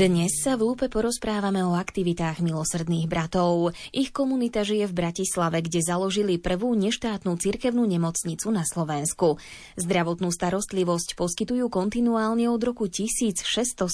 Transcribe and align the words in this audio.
Dnes 0.00 0.32
sa 0.40 0.56
v 0.56 0.64
Lúpe 0.64 0.88
porozprávame 0.88 1.60
o 1.60 1.76
aktivitách 1.76 2.40
milosrdných 2.40 3.04
bratov. 3.04 3.76
Ich 3.92 4.16
komunita 4.16 4.64
žije 4.64 4.88
v 4.88 4.96
Bratislave, 4.96 5.60
kde 5.60 5.84
založili 5.84 6.40
prvú 6.40 6.72
neštátnu 6.72 7.36
cirkevnú 7.36 7.84
nemocnicu 7.84 8.48
na 8.48 8.64
Slovensku. 8.64 9.36
Zdravotnú 9.76 10.32
starostlivosť 10.32 11.20
poskytujú 11.20 11.68
kontinuálne 11.68 12.48
od 12.48 12.64
roku 12.64 12.88
1672. 12.88 13.84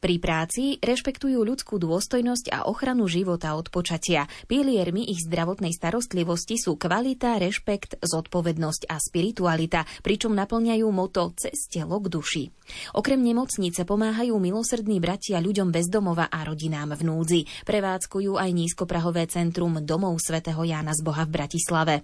Pri 0.00 0.14
práci 0.16 0.80
rešpektujú 0.80 1.44
ľudskú 1.44 1.76
dôstojnosť 1.76 2.56
a 2.56 2.64
ochranu 2.64 3.04
života 3.04 3.52
od 3.52 3.68
počatia. 3.68 4.24
Piliermi 4.48 5.12
ich 5.12 5.28
zdravotnej 5.28 5.76
starostlivosti 5.76 6.56
sú 6.56 6.80
kvalita, 6.80 7.36
rešpekt, 7.36 8.00
zodpovednosť 8.00 8.88
a 8.88 8.96
spiritualita, 8.96 9.84
pričom 10.00 10.32
naplňajú 10.32 10.88
moto 10.88 11.36
cez 11.36 11.68
telo 11.68 12.00
k 12.00 12.08
duši. 12.08 12.44
Okrem 12.96 13.20
nemocnice 13.20 13.84
pomáhajú 13.84 14.40
milosrdní 14.40 14.85
milosrdní 14.86 15.02
bratia 15.02 15.42
ľuďom 15.42 15.74
bez 15.74 15.90
domova 15.90 16.30
a 16.30 16.46
rodinám 16.46 16.94
v 16.94 17.10
núdzi. 17.10 17.40
Prevádzkujú 17.66 18.38
aj 18.38 18.50
nízkoprahové 18.54 19.26
centrum 19.26 19.82
domov 19.82 20.22
svätého 20.22 20.62
Jána 20.62 20.94
z 20.94 21.02
Boha 21.02 21.26
v 21.26 21.34
Bratislave. 21.34 21.94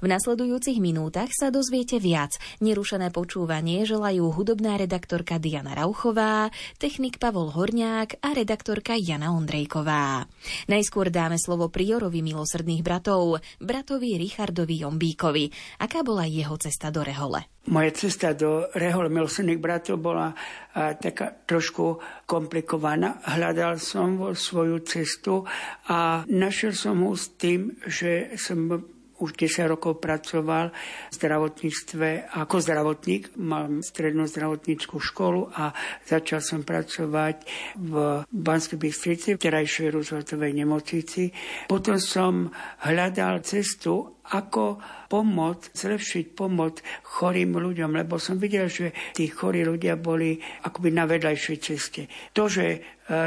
V 0.00 0.08
nasledujúcich 0.08 0.80
minútach 0.80 1.28
sa 1.36 1.52
dozviete 1.52 2.00
viac. 2.00 2.40
Nerušené 2.64 3.12
počúvanie 3.12 3.84
želajú 3.84 4.32
hudobná 4.32 4.80
redaktorka 4.80 5.36
Diana 5.36 5.76
Rauchová, 5.76 6.48
technik 6.80 7.20
Pavol 7.20 7.52
Horňák 7.52 8.24
a 8.24 8.32
redaktorka 8.32 8.96
Jana 8.96 9.36
Ondrejková. 9.36 10.24
Najskôr 10.64 11.12
dáme 11.12 11.36
slovo 11.36 11.68
priorovi 11.68 12.24
milosrdných 12.24 12.80
bratov, 12.80 13.44
bratovi 13.60 14.16
Richardovi 14.16 14.80
Jombíkovi. 14.80 15.76
Aká 15.76 16.00
bola 16.00 16.24
jeho 16.24 16.56
cesta 16.56 16.88
do 16.88 17.04
Rehole? 17.04 17.59
Moja 17.68 17.92
cesta 17.92 18.32
do 18.32 18.64
Rehol 18.72 19.12
milosrdných 19.12 19.60
bratov 19.60 20.00
bola 20.00 20.32
a, 20.32 20.96
taká 20.96 21.44
trošku 21.44 22.00
komplikovaná. 22.24 23.20
Hľadal 23.36 23.76
som 23.76 24.32
svoju 24.32 24.80
cestu 24.88 25.44
a 25.92 26.24
našiel 26.24 26.72
som 26.72 27.04
ho 27.04 27.12
s 27.12 27.36
tým, 27.36 27.76
že 27.84 28.32
som 28.40 28.80
už 29.20 29.36
10 29.36 29.68
rokov 29.68 30.00
pracoval 30.00 30.72
v 30.72 31.14
zdravotníctve 31.14 32.32
ako 32.40 32.56
zdravotník. 32.64 33.36
Mám 33.36 33.84
strednú 33.84 34.24
zdravotníckú 34.24 34.96
školu 34.96 35.52
a 35.52 35.76
začal 36.08 36.40
som 36.40 36.64
pracovať 36.64 37.44
v 37.76 38.24
Banskej 38.24 38.80
Bystrici, 38.80 39.36
v 39.36 39.42
terajšej 39.44 39.92
Rooseveltovej 39.92 40.52
nemocnici. 40.56 41.28
Potom 41.68 42.00
som 42.00 42.48
hľadal 42.88 43.44
cestu, 43.44 44.19
ako 44.30 44.78
pomoc, 45.10 45.74
zlepšiť 45.74 46.38
pomoc 46.38 46.78
chorým 47.02 47.58
ľuďom, 47.58 47.98
lebo 47.98 48.14
som 48.22 48.38
videl, 48.38 48.70
že 48.70 48.94
tí 49.10 49.26
chorí 49.26 49.66
ľudia 49.66 49.98
boli 49.98 50.38
akoby 50.62 50.94
na 50.94 51.04
vedľajšej 51.10 51.58
ceste. 51.58 52.06
To, 52.30 52.46
že 52.46 52.66
e, 52.70 52.78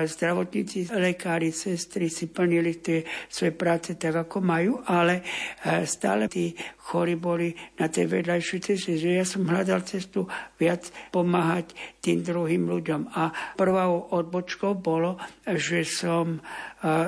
zdravotníci, 0.07 0.95
lekári, 0.95 1.51
sestry 1.51 2.07
si 2.07 2.31
plnili 2.31 2.79
tie 2.79 3.03
svoje 3.27 3.51
práce 3.51 3.99
tak, 3.99 4.15
ako 4.15 4.39
majú, 4.39 4.79
ale 4.87 5.19
e, 5.19 5.83
stále 5.83 6.31
tí 6.31 6.55
chorí 6.83 7.15
boli 7.15 7.55
na 7.79 7.87
tej 7.87 8.11
vedľajšej 8.11 8.59
ceste, 8.59 8.99
že 8.99 9.15
ja 9.15 9.23
som 9.23 9.47
hľadal 9.47 9.87
cestu 9.87 10.27
viac 10.59 10.91
pomáhať 11.15 11.71
tým 12.03 12.19
druhým 12.19 12.67
ľuďom. 12.67 13.15
A 13.15 13.31
prvou 13.55 14.11
odbočkou 14.11 14.75
bolo, 14.75 15.15
že 15.47 15.87
som 15.87 16.43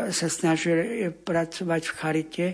sa 0.08 0.28
snažil 0.32 1.12
pracovať 1.12 1.82
v 1.84 1.94
Charite. 2.00 2.48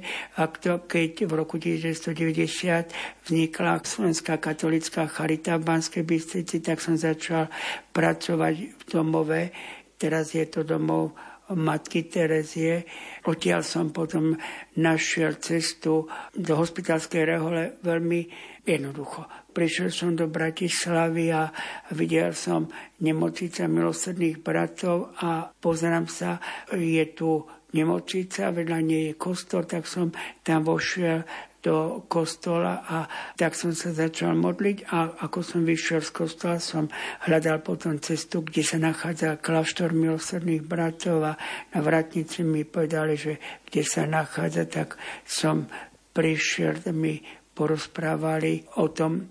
Keď 0.66 1.30
v 1.30 1.34
roku 1.38 1.62
1990 1.62 3.30
vznikla 3.30 3.86
Slovenská 3.86 4.42
katolická 4.42 5.06
Charita 5.06 5.62
v 5.62 5.70
Banskej 5.70 6.02
Bystrici, 6.02 6.58
tak 6.66 6.82
som 6.82 6.98
začal 6.98 7.54
pracovať 7.94 8.56
v 8.58 8.82
domove. 8.90 9.54
Teraz 10.02 10.34
je 10.34 10.50
to 10.50 10.66
domov 10.66 11.14
matky 11.54 12.08
Terezie. 12.08 12.86
Odtiaľ 13.28 13.62
som 13.62 13.94
potom 13.94 14.36
našiel 14.80 15.38
cestu 15.38 16.08
do 16.34 16.54
hospitalskej 16.58 17.24
rehole 17.28 17.78
veľmi 17.84 18.22
jednoducho. 18.66 19.28
Prišiel 19.52 19.90
som 19.92 20.16
do 20.16 20.32
Bratislavy 20.32 21.34
a 21.34 21.52
videl 21.92 22.32
som 22.32 22.72
nemocnica 23.04 23.68
milosrdných 23.68 24.40
bratov 24.40 25.12
a 25.20 25.50
pozerám 25.50 26.08
sa, 26.08 26.40
je 26.72 27.06
tu 27.12 27.44
nemocnica, 27.72 28.52
vedľa 28.52 28.80
nej 28.84 29.04
je 29.12 29.20
kostol, 29.20 29.64
tak 29.64 29.88
som 29.88 30.12
tam 30.44 30.64
vošiel 30.68 31.24
do 31.62 32.02
kostola 32.10 32.82
a 32.82 33.06
tak 33.38 33.54
som 33.54 33.70
sa 33.72 33.94
začal 33.94 34.34
modliť 34.34 34.90
a 34.90 35.22
ako 35.30 35.40
som 35.46 35.62
vyšiel 35.62 36.02
z 36.02 36.12
kostola, 36.12 36.58
som 36.58 36.90
hľadal 37.30 37.62
potom 37.62 38.02
cestu, 38.02 38.42
kde 38.42 38.66
sa 38.66 38.82
nachádza 38.82 39.38
kláštor 39.38 39.94
milosrdných 39.94 40.66
bratov 40.66 41.22
a 41.22 41.34
na 41.72 41.80
vratnici 41.80 42.42
mi 42.42 42.66
povedali, 42.66 43.14
že 43.14 43.38
kde 43.70 43.82
sa 43.86 44.10
nachádza, 44.10 44.66
tak 44.66 44.98
som 45.22 45.70
prišiel, 46.12 46.82
mi 46.92 47.22
porozprávali 47.54 48.66
o 48.82 48.90
tom, 48.90 49.22
e, 49.22 49.24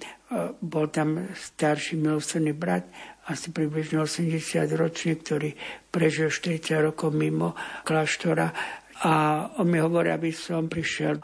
bol 0.63 0.87
tam 0.89 1.35
starší 1.35 1.99
milosrdný 1.99 2.55
brat, 2.55 2.87
asi 3.27 3.51
približne 3.51 4.03
80 4.07 4.71
ročný, 4.79 5.19
ktorý 5.19 5.51
prežil 5.91 6.31
40 6.31 6.79
rokov 6.79 7.11
mimo 7.11 7.59
kláštora 7.83 8.55
a 9.01 9.15
on 9.57 9.67
mi 9.71 9.81
hovorí, 9.81 10.13
aby 10.13 10.29
som 10.35 10.69
prišiel 10.69 11.19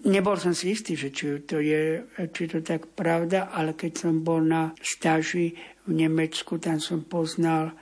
Nebol 0.00 0.40
som 0.40 0.56
si 0.56 0.72
istý, 0.72 0.96
že 0.96 1.12
či 1.12 1.44
to 1.44 1.60
je 1.60 2.00
či 2.32 2.44
to 2.48 2.64
tak 2.64 2.96
pravda, 2.96 3.52
ale 3.52 3.76
keď 3.76 3.92
som 4.08 4.24
bol 4.24 4.40
na 4.40 4.72
stáži 4.80 5.52
v 5.84 5.92
Nemecku, 5.92 6.56
tam 6.56 6.80
som 6.80 7.04
poznal 7.04 7.76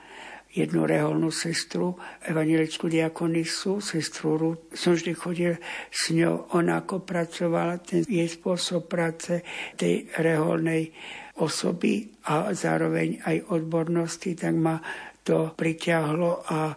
jednu 0.49 0.83
reholnú 0.83 1.29
sestru, 1.29 1.95
evangelickú 2.25 2.89
diakonisu, 2.89 3.79
sestru 3.79 4.35
Ruth. 4.35 4.73
Som 4.73 4.97
vždy 4.97 5.11
chodil 5.13 5.53
s 5.93 6.09
ňou, 6.09 6.57
ona 6.57 6.81
ako 6.81 7.05
pracovala, 7.05 7.79
ten 7.79 8.01
jej 8.03 8.25
spôsob 8.25 8.89
práce 8.89 9.45
tej 9.77 10.09
reholnej 10.17 10.89
osoby 11.39 12.09
a 12.27 12.51
zároveň 12.51 13.23
aj 13.23 13.53
odbornosti, 13.53 14.33
tak 14.35 14.57
ma 14.57 14.81
to 15.21 15.53
priťahlo 15.53 16.49
a 16.49 16.73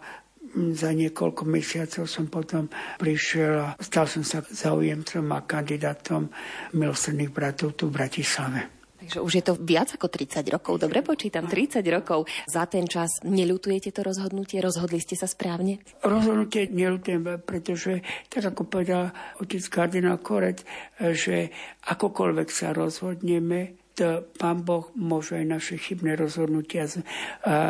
za 0.53 0.89
niekoľko 0.93 1.43
mesiacov 1.49 2.05
som 2.05 2.29
potom 2.29 2.69
prišiel 3.01 3.53
a 3.57 3.67
stal 3.81 4.05
som 4.05 4.21
sa 4.21 4.45
zaujemcom 4.45 5.25
a 5.33 5.45
kandidátom 5.45 6.29
milosrdných 6.77 7.33
bratov 7.33 7.73
tu 7.73 7.89
v 7.89 7.97
Bratislave. 7.97 8.83
Takže 9.03 9.19
už 9.19 9.33
je 9.35 9.43
to 9.43 9.59
viac 9.59 9.91
ako 9.91 10.07
30 10.07 10.47
rokov. 10.47 10.79
Dobre 10.79 11.03
počítam, 11.03 11.43
30 11.43 11.83
rokov. 11.91 12.23
Za 12.47 12.63
ten 12.71 12.87
čas 12.87 13.19
neľutujete 13.27 13.91
to 13.91 13.99
rozhodnutie? 13.99 14.63
Rozhodli 14.63 15.03
ste 15.03 15.19
sa 15.19 15.27
správne? 15.27 15.83
Rozhodnutie 15.99 16.71
neľutujem, 16.71 17.43
pretože, 17.43 17.99
tak 18.31 18.55
ako 18.55 18.63
povedal 18.63 19.11
otec 19.43 19.59
kardinál 19.67 20.23
Korec, 20.23 20.63
že 21.03 21.51
akokoľvek 21.83 22.47
sa 22.47 22.71
rozhodneme, 22.71 23.82
to 23.93 24.25
pán 24.41 24.65
Boh 24.65 24.89
môže 24.97 25.37
aj 25.37 25.45
naše 25.45 25.75
chybné 25.77 26.17
rozhodnutia 26.17 26.89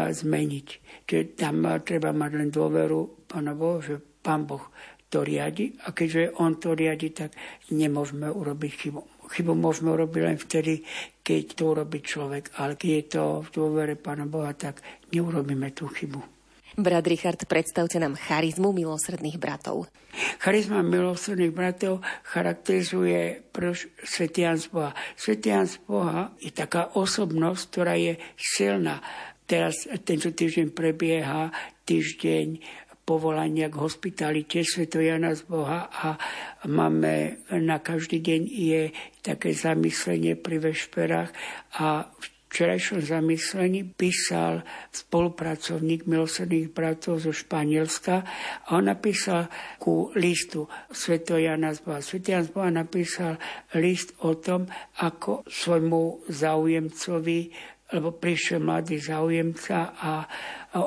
zmeniť. 0.10 0.68
Čiže 1.04 1.24
tam 1.36 1.68
treba 1.84 2.16
mať 2.16 2.32
len 2.40 2.50
dôveru 2.50 3.28
pána 3.28 3.52
Boha, 3.52 3.84
že 3.84 4.00
pán 4.00 4.48
Boh 4.48 4.64
to 5.12 5.22
riadi 5.22 5.76
a 5.86 5.94
keďže 5.94 6.40
on 6.42 6.58
to 6.58 6.74
riadi, 6.74 7.14
tak 7.14 7.36
nemôžeme 7.70 8.32
urobiť 8.32 8.72
chybu. 8.72 9.02
Chybu 9.30 9.54
môžeme 9.54 9.94
urobiť 9.94 10.22
len 10.26 10.38
vtedy, 10.42 10.82
keď 11.22 11.44
to 11.54 11.64
urobí 11.76 12.02
človek, 12.02 12.58
ale 12.58 12.80
keď 12.80 12.90
je 12.92 13.04
to 13.14 13.24
v 13.46 13.50
dôvere 13.54 13.96
pána 14.00 14.26
Boha, 14.26 14.56
tak 14.58 14.82
neurobíme 15.14 15.70
tú 15.76 15.86
chybu. 15.92 16.18
Brat 16.74 17.06
Richard, 17.06 17.38
predstavte 17.46 18.02
nám 18.02 18.18
charizmu 18.18 18.74
milosrdných 18.74 19.38
bratov. 19.38 19.86
Charizma 20.42 20.82
milosrdných 20.82 21.54
bratov 21.54 22.02
charakterizuje 22.26 23.46
prv 23.54 23.78
Svetian 24.02 24.58
z 24.58 24.74
Boha. 24.74 24.92
Svetian 25.14 25.70
z 25.70 25.78
Boha 25.86 26.34
je 26.42 26.50
taká 26.50 26.90
osobnosť, 26.98 27.62
ktorá 27.70 27.94
je 27.94 28.18
silná. 28.34 29.06
Teraz 29.46 29.86
tento 30.02 30.34
týždeň 30.34 30.74
prebieha 30.74 31.54
týždeň 31.86 32.48
povolania 33.04 33.68
k 33.68 33.76
hospitalite 33.78 34.64
Sveto 34.64 35.04
z 35.04 35.44
Boha 35.44 35.92
a 35.92 36.16
máme 36.66 37.44
na 37.52 37.84
každý 37.84 38.24
deň 38.24 38.42
je 38.48 38.82
také 39.20 39.52
zamyslenie 39.52 40.40
pri 40.40 40.64
vešperách 40.64 41.30
a 41.78 42.08
v 42.08 42.28
včerajšom 42.54 43.02
zamyslení 43.02 43.98
písal 43.98 44.62
spolupracovník 44.94 46.06
milosrdných 46.06 46.70
bratov 46.70 47.26
zo 47.26 47.34
Španielska 47.34 48.22
a 48.70 48.78
on 48.78 48.94
napísal 48.94 49.50
ku 49.82 50.14
listu 50.14 50.70
Sveto 50.94 51.42
Jana 51.42 51.74
Zboha. 51.74 52.06
Sveto 52.06 52.30
Jan 52.30 52.46
Zboha 52.46 52.70
napísal 52.70 53.42
list 53.74 54.14
o 54.22 54.38
tom, 54.38 54.70
ako 55.02 55.42
svojmu 55.50 56.30
záujemcovi 56.30 57.74
lebo 57.94 58.10
prišiel 58.18 58.58
mladý 58.58 58.98
záujemca 58.98 59.94
a 59.94 60.26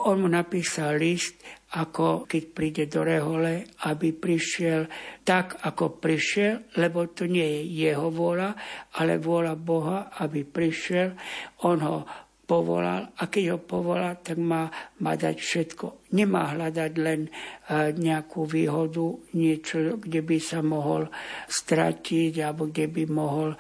on 0.03 0.27
mu 0.27 0.29
napísal 0.29 0.99
list, 0.99 1.39
ako 1.67 2.31
keď 2.31 2.43
príde 2.55 2.85
do 2.87 3.03
rehole, 3.03 3.67
aby 3.91 4.15
prišiel 4.15 4.87
tak, 5.27 5.59
ako 5.67 5.99
prišiel, 5.99 6.79
lebo 6.79 7.11
to 7.11 7.27
nie 7.27 7.43
je 7.43 7.91
jeho 7.91 8.07
vôľa, 8.15 8.55
ale 9.03 9.19
vôľa 9.19 9.55
Boha, 9.59 10.15
aby 10.23 10.47
prišiel. 10.47 11.19
On 11.67 11.79
ho 11.83 12.26
povolal 12.47 13.11
a 13.19 13.27
keď 13.27 13.45
ho 13.53 13.59
povolal, 13.59 14.23
tak 14.23 14.39
má, 14.39 14.71
má 15.03 15.13
dať 15.19 15.37
všetko. 15.37 15.87
Nemá 16.15 16.55
hľadať 16.55 16.93
len 17.03 17.27
uh, 17.27 17.91
nejakú 17.91 18.47
výhodu, 18.47 19.03
niečo, 19.35 19.99
kde 19.99 20.23
by 20.23 20.39
sa 20.39 20.63
mohol 20.63 21.11
stratiť 21.51 22.33
alebo 22.39 22.71
kde 22.71 22.87
by 22.87 23.05
mohol 23.11 23.51
uh, 23.51 23.59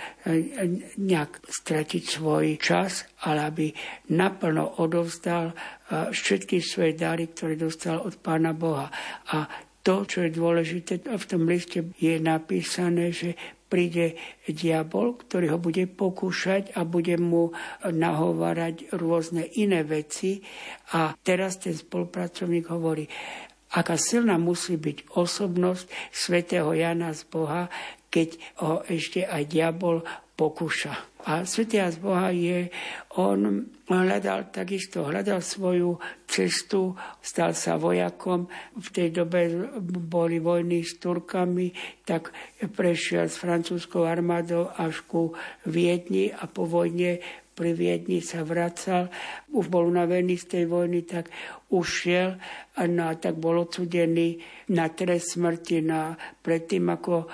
nejak 1.02 1.42
stratiť 1.50 2.02
svoj 2.06 2.62
čas, 2.62 3.10
ale 3.26 3.50
aby 3.50 3.66
naplno 4.14 4.78
odovzdal 4.78 5.50
uh, 5.50 6.14
všetky 6.14 6.62
svoje 6.62 6.94
dary, 6.94 7.34
ktoré 7.34 7.58
dostal 7.58 7.98
od 7.98 8.14
Pána 8.22 8.54
Boha. 8.54 8.86
A 9.34 9.50
to, 9.86 10.02
čo 10.02 10.26
je 10.26 10.34
dôležité, 10.34 10.98
v 10.98 11.26
tom 11.30 11.46
liste 11.46 11.94
je 12.02 12.18
napísané, 12.18 13.14
že 13.14 13.38
príde 13.66 14.14
diabol, 14.46 15.18
ktorý 15.18 15.54
ho 15.54 15.58
bude 15.58 15.90
pokúšať 15.90 16.74
a 16.78 16.86
bude 16.86 17.18
mu 17.18 17.50
nahovárať 17.82 18.94
rôzne 18.94 19.42
iné 19.58 19.82
veci. 19.82 20.42
A 20.94 21.14
teraz 21.20 21.58
ten 21.58 21.74
spolupracovník 21.74 22.70
hovorí, 22.70 23.10
aká 23.74 23.98
silná 23.98 24.38
musí 24.38 24.78
byť 24.78 25.12
osobnosť 25.18 25.86
svätého 26.14 26.70
Jana 26.72 27.10
z 27.12 27.22
Boha, 27.26 27.68
keď 28.08 28.28
ho 28.62 28.86
ešte 28.86 29.26
aj 29.26 29.42
diabol 29.50 30.06
pokúša. 30.38 30.94
A 31.26 31.42
svätý 31.42 31.82
z 31.82 31.98
Boha 31.98 32.30
je, 32.30 32.70
on 33.18 33.66
hľadal 33.94 34.50
takisto, 34.50 35.06
hľadal 35.06 35.38
svoju 35.38 35.94
cestu, 36.26 36.98
stal 37.22 37.54
sa 37.54 37.78
vojakom. 37.78 38.50
V 38.74 38.88
tej 38.90 39.14
dobe 39.14 39.70
boli 39.86 40.42
vojny 40.42 40.82
s 40.82 40.98
Turkami, 40.98 41.70
tak 42.02 42.34
prešiel 42.74 43.30
s 43.30 43.38
francúzskou 43.38 44.02
armádou 44.02 44.74
až 44.74 45.06
ku 45.06 45.38
Viedni 45.62 46.34
a 46.34 46.50
po 46.50 46.66
vojne 46.66 47.22
pri 47.56 47.72
Viedni 47.72 48.20
sa 48.20 48.44
vracal, 48.44 49.08
už 49.48 49.72
bol 49.72 49.88
unavený 49.88 50.36
z 50.36 50.46
tej 50.52 50.64
vojny, 50.68 51.08
tak 51.08 51.32
ušiel 51.72 52.36
a 52.76 52.84
no, 52.84 53.08
tak 53.16 53.40
bol 53.40 53.64
odsudený 53.64 54.38
na 54.76 54.92
trest 54.92 55.40
smrti. 55.40 55.80
Na, 55.80 56.12
predtým, 56.44 56.84
ako 56.92 57.24
e, 57.24 57.26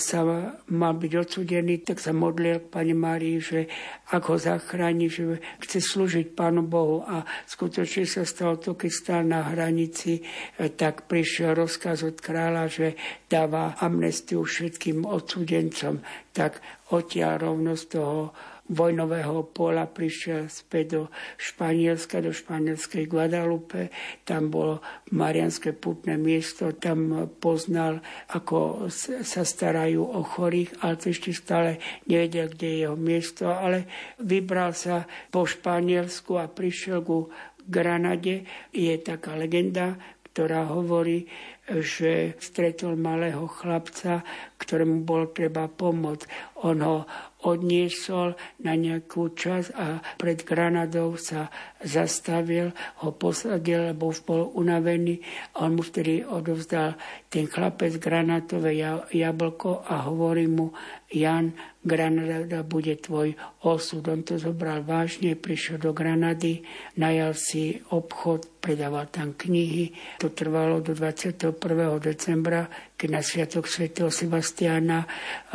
sa 0.00 0.24
mal 0.72 0.96
byť 0.96 1.12
odsudený, 1.12 1.84
tak 1.84 2.00
sa 2.00 2.16
modlil 2.16 2.64
k 2.64 2.72
Pane 2.72 2.96
Márii, 2.96 3.38
že 3.38 3.68
ak 4.08 4.32
ho 4.32 4.40
zachráni, 4.40 5.12
že 5.12 5.38
chce 5.60 5.84
slúžiť 5.84 6.32
Pánu 6.32 6.64
Bohu. 6.64 7.04
A 7.04 7.28
skutočne 7.44 8.08
sa 8.08 8.24
stalo 8.24 8.56
to, 8.56 8.72
keď 8.74 8.90
stál 8.90 9.22
na 9.28 9.44
hranici, 9.44 10.24
e, 10.56 10.72
tak 10.72 11.04
prišiel 11.04 11.52
rozkaz 11.52 12.00
od 12.02 12.16
kráľa, 12.16 12.72
že 12.72 12.88
dáva 13.28 13.76
amnestiu 13.76 14.42
všetkým 14.42 15.04
odsudencom. 15.04 16.00
Tak 16.32 16.64
odtiaľ 16.90 17.52
rovno 17.52 17.76
z 17.76 17.84
toho 17.92 18.32
vojnového 18.66 19.46
pola 19.54 19.86
prišiel 19.86 20.50
späť 20.50 20.84
do 20.90 21.02
Španielska, 21.38 22.18
do 22.18 22.34
španielskej 22.34 23.06
Guadalupe. 23.06 23.94
Tam 24.26 24.50
bolo 24.50 24.82
Marianské 25.14 25.70
putné 25.70 26.18
miesto, 26.18 26.74
tam 26.74 27.30
poznal, 27.38 28.02
ako 28.34 28.90
sa 29.22 29.42
starajú 29.46 30.02
o 30.02 30.20
chorých, 30.26 30.82
ale 30.82 30.98
to 30.98 31.14
ešte 31.14 31.30
stále 31.30 31.78
nevedel, 32.10 32.50
kde 32.50 32.66
je 32.66 32.78
jeho 32.86 32.98
miesto, 32.98 33.44
ale 33.50 33.86
vybral 34.18 34.74
sa 34.74 35.06
po 35.30 35.46
Španielsku 35.46 36.34
a 36.38 36.50
prišiel 36.50 37.06
ku 37.06 37.30
Granade. 37.66 38.46
Je 38.70 38.94
taká 39.02 39.34
legenda, 39.34 39.98
ktorá 40.36 40.68
hovorí, 40.68 41.26
že 41.66 42.36
stretol 42.38 42.94
malého 42.94 43.48
chlapca, 43.48 44.22
ktorému 44.60 45.02
bolo 45.02 45.32
treba 45.32 45.66
pomôcť. 45.66 46.54
On 46.62 46.78
ho 46.78 47.08
odniesol 47.44 48.32
na 48.64 48.72
nejakú 48.72 49.36
čas 49.36 49.68
a 49.76 50.00
pred 50.16 50.40
Granadou 50.46 51.20
sa 51.20 51.52
zastavil, 51.84 52.72
ho 53.04 53.12
posadil, 53.12 53.92
lebo 53.92 54.08
už 54.08 54.24
bol 54.24 54.48
unavený 54.56 55.20
a 55.54 55.68
on 55.68 55.76
mu 55.76 55.82
vtedy 55.84 56.24
odovzdal 56.24 56.96
ten 57.28 57.44
chlapec 57.44 58.00
granatové 58.00 58.80
jablko 59.12 59.84
a 59.84 60.08
hovorí 60.08 60.48
mu, 60.48 60.72
Jan, 61.06 61.54
Granada 61.86 62.66
bude 62.66 62.98
tvoj 62.98 63.38
osud. 63.62 64.02
On 64.10 64.26
to 64.26 64.42
zobral 64.42 64.82
vážne, 64.82 65.38
prišiel 65.38 65.78
do 65.78 65.94
Granady, 65.94 66.66
najal 66.98 67.30
si 67.38 67.78
obchod, 67.94 68.58
predával 68.58 69.06
tam 69.06 69.38
knihy. 69.38 69.94
To 70.18 70.34
trvalo 70.34 70.82
do 70.82 70.98
21. 70.98 71.54
decembra, 72.02 72.66
keď 72.98 73.08
na 73.12 73.22
Sviatok 73.22 73.70
svätého 73.70 74.10
Sebastiana 74.10 75.06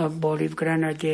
boli 0.08 0.48
v 0.48 0.56
Granade 0.56 1.14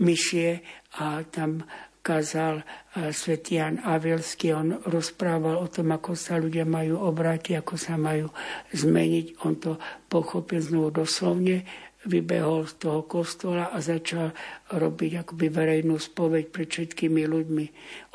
misie 0.00 0.64
a 0.96 1.20
tam 1.28 1.66
kázal 2.02 2.66
svätý 3.14 3.62
Jan 3.62 3.78
Avilský. 3.78 4.50
On 4.52 4.74
rozprával 4.90 5.54
o 5.54 5.70
tom, 5.70 5.94
ako 5.94 6.18
sa 6.18 6.36
ľudia 6.36 6.66
majú 6.66 6.98
obrátiť, 6.98 7.62
ako 7.62 7.74
sa 7.78 7.94
majú 7.94 8.26
zmeniť. 8.74 9.46
On 9.46 9.54
to 9.54 9.78
pochopil 10.10 10.58
znovu 10.58 11.06
doslovne, 11.06 11.62
vybehol 12.02 12.66
z 12.66 12.74
toho 12.82 13.06
kostola 13.06 13.70
a 13.70 13.78
začal 13.78 14.34
robiť 14.74 15.22
akoby 15.22 15.46
verejnú 15.46 16.02
spoveď 16.02 16.50
pred 16.50 16.66
všetkými 16.66 17.22
ľuďmi. 17.30 17.64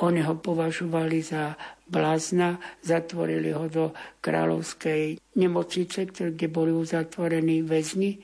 Oni 0.04 0.20
ho 0.20 0.36
považovali 0.36 1.24
za 1.24 1.56
blázna, 1.88 2.60
zatvorili 2.84 3.56
ho 3.56 3.72
do 3.72 3.96
kráľovskej 4.20 5.24
nemocnice, 5.40 6.12
kde 6.12 6.48
boli 6.52 6.76
uzatvorení 6.76 7.64
väzni. 7.64 8.20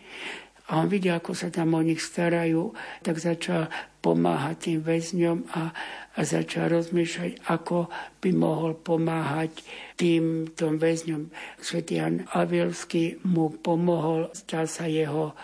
A 0.71 0.79
on 0.79 0.87
videl, 0.87 1.19
ako 1.19 1.35
sa 1.35 1.51
tam 1.51 1.75
o 1.75 1.83
nich 1.83 1.99
starajú, 1.99 2.71
tak 3.03 3.19
začal 3.19 3.67
pomáhať 3.99 4.55
tým 4.71 4.79
väzňom 4.79 5.37
a, 5.55 5.75
a 6.15 6.19
začal 6.23 6.71
rozmýšľať, 6.71 7.51
ako 7.51 7.91
by 8.23 8.29
mohol 8.31 8.71
pomáhať 8.79 9.59
týmto 9.99 10.75
väzňom. 10.75 11.31
Svetý 11.59 11.99
Jan 11.99 12.23
Avilský 12.31 13.19
mu 13.27 13.51
pomohol, 13.59 14.31
stal 14.31 14.71
sa 14.71 14.87
jeho 14.87 15.35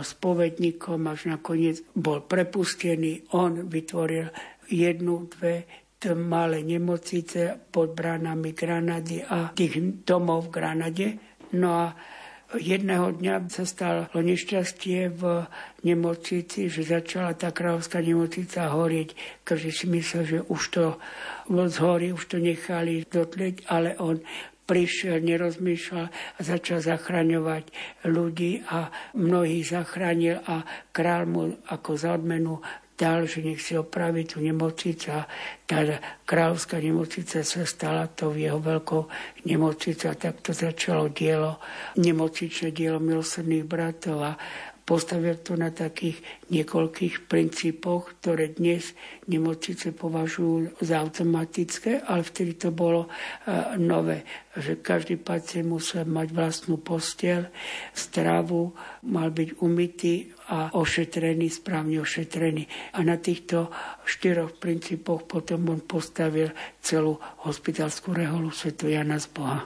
spovedníkom, 0.00 1.00
až 1.12 1.32
nakoniec 1.32 1.84
bol 1.92 2.24
prepustený. 2.24 3.36
On 3.36 3.68
vytvoril 3.68 4.32
jednu, 4.68 5.28
dve 5.28 5.84
malé 6.12 6.60
nemocnice 6.60 7.56
pod 7.72 7.96
bránami 7.96 8.52
Granady 8.52 9.24
a 9.24 9.56
tých 9.56 10.04
domov 10.04 10.48
v 10.48 10.52
Granade. 10.52 11.06
No 11.56 11.72
a 11.80 11.96
jedného 12.52 13.16
dňa 13.16 13.48
sa 13.48 13.64
stalo 13.64 14.06
nešťastie 14.12 15.10
v 15.10 15.48
nemocnici, 15.82 16.68
že 16.68 16.84
začala 16.84 17.32
tá 17.34 17.50
kráľovská 17.50 18.04
nemocnica 18.04 18.68
horieť. 18.70 19.16
Každý 19.42 19.70
si 19.72 19.86
myslel, 19.90 20.22
že 20.24 20.38
už 20.46 20.62
to 20.70 20.84
zhorí, 21.48 22.12
už 22.12 22.24
to 22.28 22.38
nechali 22.38 23.04
dotlieť, 23.08 23.66
ale 23.68 23.96
on 23.96 24.20
prišiel, 24.64 25.20
nerozmýšľal 25.20 26.08
a 26.08 26.40
začal 26.40 26.80
zachraňovať 26.80 27.68
ľudí 28.08 28.64
a 28.72 28.88
mnohých 29.12 29.76
zachránil 29.76 30.40
a 30.40 30.64
král 30.88 31.28
mu 31.28 31.52
ako 31.68 31.90
za 32.00 32.16
odmenu 32.16 32.64
dal, 32.94 33.26
že 33.26 33.42
nech 33.42 33.58
si 33.58 33.74
opraví 33.74 34.22
tú 34.22 34.38
nemocnicu 34.38 35.10
a 35.10 35.26
tá 35.66 35.98
kráľovská 36.22 36.78
nemocnica 36.78 37.42
sa 37.42 37.66
stala 37.66 38.06
to 38.06 38.30
jeho 38.34 38.62
veľkou 38.62 39.10
nemocnicou 39.50 40.14
a 40.14 40.18
takto 40.18 40.54
začalo 40.54 41.10
dielo, 41.10 41.58
nemocničné 41.98 42.70
dielo 42.70 43.02
milosrdných 43.02 43.66
bratov 43.66 44.18
a 44.22 44.32
Postavil 44.84 45.40
to 45.40 45.56
na 45.56 45.72
takých 45.72 46.20
niekoľkých 46.52 47.24
princípoch, 47.24 48.20
ktoré 48.20 48.52
dnes 48.52 48.92
nemocnice 49.24 49.96
považujú 49.96 50.76
za 50.84 51.00
automatické, 51.00 52.04
ale 52.04 52.20
vtedy 52.20 52.60
to 52.60 52.68
bolo 52.68 53.08
uh, 53.08 53.80
nové, 53.80 54.28
že 54.52 54.84
každý 54.84 55.16
pacient 55.16 55.72
musel 55.72 56.04
mať 56.04 56.36
vlastnú 56.36 56.84
postiel, 56.84 57.48
stravu, 57.96 58.76
mal 59.08 59.32
byť 59.32 59.64
umytý 59.64 60.28
a 60.52 60.76
ošetrený, 60.76 61.48
správne 61.48 62.04
ošetrený. 62.04 62.68
A 62.92 63.00
na 63.00 63.16
týchto 63.16 63.72
štyroch 64.04 64.60
princípoch 64.60 65.24
potom 65.24 65.64
on 65.72 65.80
postavil 65.80 66.52
celú 66.84 67.16
hospitalskú 67.48 68.12
reholu 68.12 68.52
Sv. 68.52 68.76
Jana 68.84 69.16
z 69.16 69.26
Boha. 69.32 69.64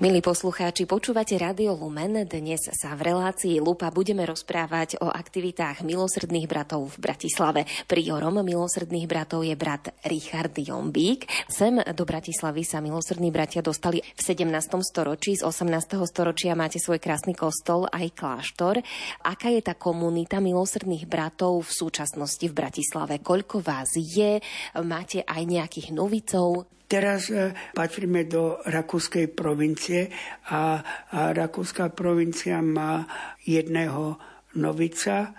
Milí 0.00 0.24
poslucháči, 0.24 0.88
počúvate 0.88 1.36
Radio 1.36 1.76
Lumen. 1.76 2.24
Dnes 2.24 2.72
sa 2.72 2.96
v 2.96 3.12
relácii 3.12 3.60
Lupa 3.60 3.92
budeme 3.92 4.24
rozprávať 4.24 4.96
o 5.04 5.12
aktivitách 5.12 5.84
milosrdných 5.84 6.48
bratov 6.48 6.96
v 6.96 7.04
Bratislave. 7.04 7.68
Priorom 7.84 8.40
milosrdných 8.40 9.04
bratov 9.04 9.44
je 9.44 9.52
brat 9.52 9.92
Richard 10.08 10.56
Jombík. 10.56 11.28
Sem 11.52 11.84
do 11.84 12.08
Bratislavy 12.08 12.64
sa 12.64 12.80
milosrdní 12.80 13.28
bratia 13.28 13.60
dostali 13.60 14.00
v 14.00 14.20
17. 14.24 14.48
storočí. 14.80 15.36
Z 15.36 15.44
18. 15.44 16.00
storočia 16.08 16.56
máte 16.56 16.80
svoj 16.80 16.96
krásny 16.96 17.36
kostol 17.36 17.84
aj 17.92 18.16
kláštor. 18.16 18.80
Aká 19.20 19.52
je 19.52 19.60
tá 19.60 19.76
komunita 19.76 20.40
milosrdných 20.40 21.04
bratov 21.04 21.68
v 21.68 21.76
súčasnosti 21.76 22.48
v 22.48 22.56
Bratislave? 22.56 23.20
Koľko 23.20 23.60
vás 23.60 23.92
je? 24.00 24.40
Máte 24.80 25.20
aj 25.28 25.44
nejakých 25.44 25.92
novicov? 25.92 26.79
Teraz 26.90 27.30
e, 27.30 27.54
patríme 27.70 28.26
do 28.26 28.58
rakúskej 28.66 29.30
provincie 29.30 30.10
a, 30.50 30.82
a 31.14 31.30
rakúska 31.30 31.94
provincia 31.94 32.58
má 32.58 33.06
jedného 33.46 34.18
novica 34.58 35.30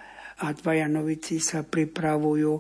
a 0.41 0.55
dvaja 0.57 0.87
novici 0.89 1.37
sa 1.37 1.61
pripravujú 1.61 2.53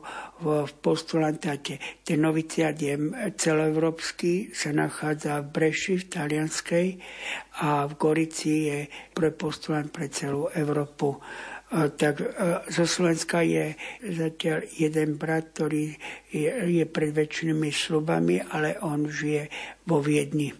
v, 0.43 0.45
v 0.67 0.71
postulantáte. 0.83 1.81
Ten 2.05 2.21
noviciat 2.21 2.77
je 2.77 2.93
celoevropský, 3.33 4.53
sa 4.53 4.69
nachádza 4.75 5.41
v 5.41 5.47
Breši, 5.49 5.93
v 5.97 6.05
Talianskej 6.11 6.87
a 7.65 7.87
v 7.89 7.93
Gorici 7.97 8.69
je 8.69 8.79
pre 9.15 9.33
postulant 9.33 9.89
pre 9.89 10.13
celú 10.13 10.51
Európu 10.53 11.17
tak 11.71 12.19
zo 12.67 12.83
Slovenska 12.83 13.47
je 13.47 13.79
zatiaľ 14.03 14.67
jeden 14.75 15.15
brat, 15.15 15.55
ktorý 15.55 15.95
je, 16.27 16.51
je 16.67 16.83
pred 16.83 17.15
väčšinými 17.15 17.71
slubami, 17.71 18.43
ale 18.43 18.75
on 18.83 19.07
žije 19.07 19.47
vo 19.87 20.03
Viedni. 20.03 20.51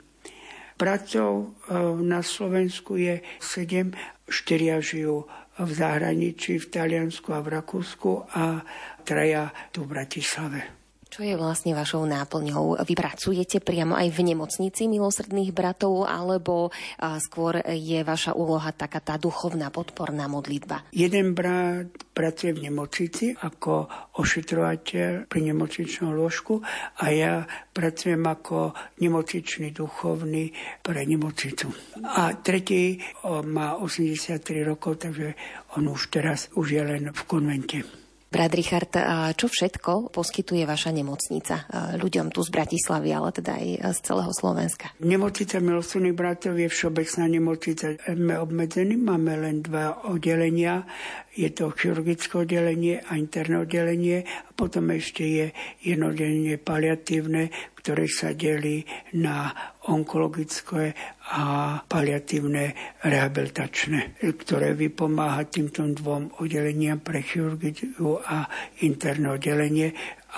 Bratov 0.79 1.61
na 2.01 2.25
Slovensku 2.25 2.97
je 2.97 3.21
sedem, 3.37 3.93
štyria 4.25 4.81
žijú 4.81 5.29
v 5.59 5.71
zahraničí, 5.71 6.57
v 6.57 6.69
Taliansku 6.73 7.29
a 7.35 7.43
v 7.43 7.59
Rakúsku 7.59 8.11
a 8.33 8.65
traja 9.05 9.53
tu 9.69 9.85
v 9.85 9.93
Bratislave. 9.93 10.80
Čo 11.11 11.27
je 11.27 11.35
vlastne 11.35 11.75
vašou 11.75 12.07
náplňou? 12.07 12.79
Vy 12.87 12.95
pracujete 12.95 13.59
priamo 13.59 13.99
aj 13.99 14.15
v 14.15 14.31
nemocnici 14.31 14.87
milosrdných 14.87 15.51
bratov, 15.51 16.07
alebo 16.07 16.71
skôr 17.19 17.59
je 17.67 17.99
vaša 17.99 18.31
úloha 18.31 18.71
taká 18.71 19.03
tá 19.03 19.19
duchovná 19.19 19.67
podporná 19.75 20.31
modlitba? 20.31 20.87
Jeden 20.95 21.35
brat 21.35 21.91
pracuje 22.15 22.55
v 22.55 22.71
nemocnici 22.71 23.35
ako 23.35 23.91
ošetrovateľ 24.23 25.27
pri 25.27 25.39
nemocničnom 25.51 26.15
lôžku 26.15 26.63
a 27.03 27.05
ja 27.11 27.43
pracujem 27.75 28.23
ako 28.23 28.71
nemocničný 29.03 29.75
duchovný 29.75 30.55
pre 30.79 31.03
nemocnicu. 31.03 31.75
A 32.07 32.39
tretí 32.39 33.03
má 33.27 33.75
83 33.83 34.39
rokov, 34.63 35.03
takže 35.03 35.35
on 35.75 35.91
už 35.91 36.07
teraz 36.07 36.47
už 36.55 36.71
je 36.71 36.83
len 36.87 37.11
v 37.11 37.21
konvente. 37.27 38.00
Brat 38.31 38.55
Richard, 38.55 38.95
čo 39.35 39.51
všetko 39.51 40.15
poskytuje 40.15 40.63
vaša 40.63 40.95
nemocnica 40.95 41.67
ľuďom 41.99 42.31
tu 42.31 42.39
z 42.39 42.49
Bratislavy, 42.55 43.11
ale 43.11 43.35
teda 43.35 43.59
aj 43.59 43.91
z 43.91 43.99
celého 44.07 44.31
Slovenska? 44.31 44.95
Nemocnica 45.03 45.59
milosrdných 45.59 46.15
bratov 46.15 46.55
je 46.55 46.71
všeobecná 46.71 47.27
nemocnica. 47.27 47.99
Sme 48.07 48.39
obmedzení, 48.39 48.95
máme 48.95 49.35
len 49.35 49.59
dva 49.59 50.07
oddelenia. 50.07 50.87
Je 51.31 51.47
to 51.55 51.71
chirurgické 51.71 52.43
oddelenie 52.43 52.99
a 53.07 53.15
interné 53.15 53.63
oddelenie. 53.63 54.27
A 54.27 54.51
potom 54.51 54.91
ešte 54.91 55.23
je 55.23 55.45
jedno 55.79 56.11
oddelenie 56.11 56.59
paliatívne, 56.59 57.47
ktoré 57.79 58.05
sa 58.11 58.35
delí 58.35 58.83
na 59.15 59.49
onkologické 59.87 60.93
a 61.31 61.79
paliatívne 61.87 62.75
rehabilitačné, 63.01 64.21
ktoré 64.21 64.75
vypomáha 64.75 65.47
týmto 65.47 65.87
dvom 65.87 66.43
oddeleniam 66.43 66.99
pre 66.99 67.23
chirurgiu 67.23 68.19
a 68.21 68.45
interné 68.83 69.33
oddelenie. 69.33 69.87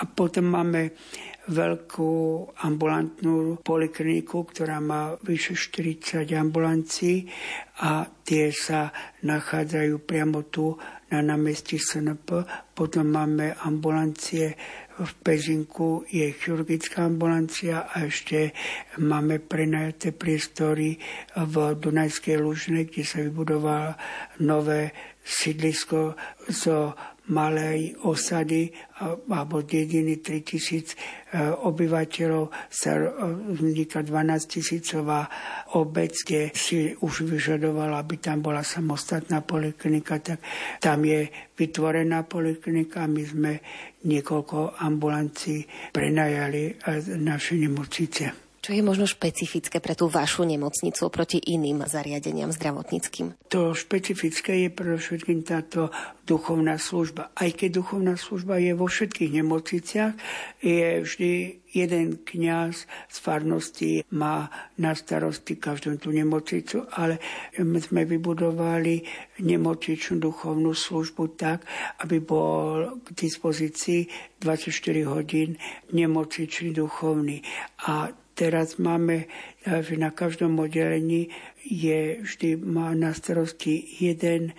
A 0.00 0.08
potom 0.08 0.46
máme 0.46 0.94
veľkú 1.44 2.12
ambulantnú 2.64 3.60
polikliniku, 3.60 4.48
ktorá 4.48 4.80
má 4.80 5.12
vyše 5.20 5.52
40 5.52 6.24
ambulancií 6.32 7.28
a 7.84 8.08
tie 8.24 8.48
sa 8.54 8.88
nachádzajú 9.26 9.94
priamo 10.08 10.48
tu 10.48 10.72
na 11.12 11.20
námestí 11.20 11.76
SNP. 11.76 12.46
Potom 12.72 13.12
máme 13.12 13.52
ambulancie 13.60 14.56
v 14.94 15.12
Pezinku 15.26 16.06
je 16.06 16.30
chirurgická 16.38 17.10
ambulancia 17.10 17.90
a 17.90 18.06
ešte 18.06 18.54
máme 19.02 19.42
prenajaté 19.42 20.14
priestory 20.14 21.02
v 21.34 21.54
Dunajskej 21.74 22.38
Lužne, 22.38 22.86
kde 22.86 23.02
sa 23.02 23.18
vybudovalo 23.26 23.98
nové 24.46 24.94
sídlisko 25.24 26.14
so 26.46 26.94
malej 27.32 27.96
osady 28.04 28.68
alebo 29.32 29.64
dediny 29.64 30.20
3000 30.20 30.92
e, 30.92 30.96
obyvateľov 31.64 32.52
sa 32.68 32.92
e, 33.00 33.08
vzniká 33.56 34.04
12 34.04 34.44
tisícová 34.44 35.24
obec, 35.72 36.12
kde 36.20 36.52
si 36.52 36.92
už 36.92 37.24
vyžadovala, 37.24 38.04
aby 38.04 38.20
tam 38.20 38.44
bola 38.44 38.60
samostatná 38.60 39.40
poliklinika, 39.40 40.20
tak 40.20 40.44
tam 40.84 41.00
je 41.08 41.32
vytvorená 41.56 42.28
poliklinika. 42.28 43.08
My 43.08 43.22
sme 43.24 43.52
niekoľko 44.04 44.84
ambulancií 44.84 45.64
prenajali 45.96 46.76
naše 47.24 47.56
nemocnice. 47.56 48.43
Čo 48.64 48.72
je 48.72 48.80
možno 48.80 49.04
špecifické 49.04 49.76
pre 49.76 49.92
tú 49.92 50.08
vašu 50.08 50.40
nemocnicu 50.48 51.04
oproti 51.04 51.36
iným 51.36 51.84
zariadeniam 51.84 52.48
zdravotníckým? 52.48 53.36
To 53.52 53.76
špecifické 53.76 54.64
je 54.64 54.72
predovšetkým 54.72 55.44
táto 55.44 55.92
duchovná 56.24 56.80
služba. 56.80 57.28
Aj 57.36 57.52
keď 57.52 57.84
duchovná 57.84 58.16
služba 58.16 58.56
je 58.56 58.72
vo 58.72 58.88
všetkých 58.88 59.36
nemocniciach, 59.36 60.16
je 60.64 61.04
vždy 61.04 61.32
jeden 61.76 62.24
kňaz 62.24 62.88
z 62.88 63.16
farnosti 63.20 64.00
má 64.16 64.48
na 64.80 64.96
starosti 64.96 65.60
každú 65.60 66.00
tú 66.00 66.08
nemocnicu, 66.08 66.88
ale 66.96 67.20
my 67.60 67.76
sme 67.84 68.08
vybudovali 68.08 69.04
nemocničnú 69.44 70.24
duchovnú 70.24 70.72
službu 70.72 71.36
tak, 71.36 71.68
aby 72.00 72.16
bol 72.16 72.96
k 73.04 73.12
dispozícii 73.12 74.08
24 74.40 74.72
hodín 75.04 75.60
nemocničný 75.92 76.72
duchovný. 76.72 77.44
A 77.92 78.23
Teraz 78.34 78.82
máme, 78.82 79.30
že 79.62 79.94
na 79.94 80.10
každom 80.10 80.58
oddelení 80.58 81.30
je 81.62 82.18
vždy 82.20 82.58
má 82.58 82.90
na 82.98 83.14
starosti 83.14 83.78
jeden 84.02 84.52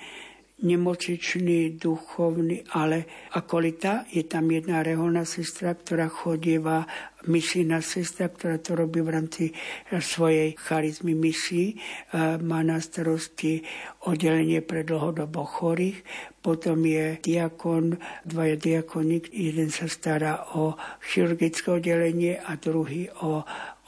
nemocičný, 0.63 1.75
duchovný, 1.75 2.63
ale 2.71 3.05
akolita. 3.35 4.07
Je 4.07 4.23
tam 4.23 4.47
jedna 4.47 4.79
reholná 4.83 5.27
sestra, 5.27 5.75
ktorá 5.75 6.07
chodieva 6.07 6.87
misijná 7.27 7.81
sestra, 7.81 8.29
ktorá 8.29 8.57
to 8.61 8.77
robí 8.77 9.01
v 9.01 9.13
rámci 9.13 9.45
svojej 9.91 10.55
charizmy 10.57 11.13
misií. 11.13 11.75
E, 11.75 12.37
má 12.41 12.61
na 12.61 12.81
starosti 12.81 13.65
oddelenie 14.05 14.61
pre 14.65 14.85
dlhodobo 14.85 15.45
chorých. 15.45 16.01
Potom 16.39 16.85
je 16.85 17.17
diakon, 17.21 17.97
dvaja 18.21 18.55
diakonik. 18.57 19.33
Jeden 19.33 19.73
sa 19.73 19.89
stará 19.89 20.53
o 20.53 20.77
chirurgické 21.01 21.73
oddelenie 21.73 22.37
a 22.37 22.53
druhý 22.57 23.09
o 23.25 23.41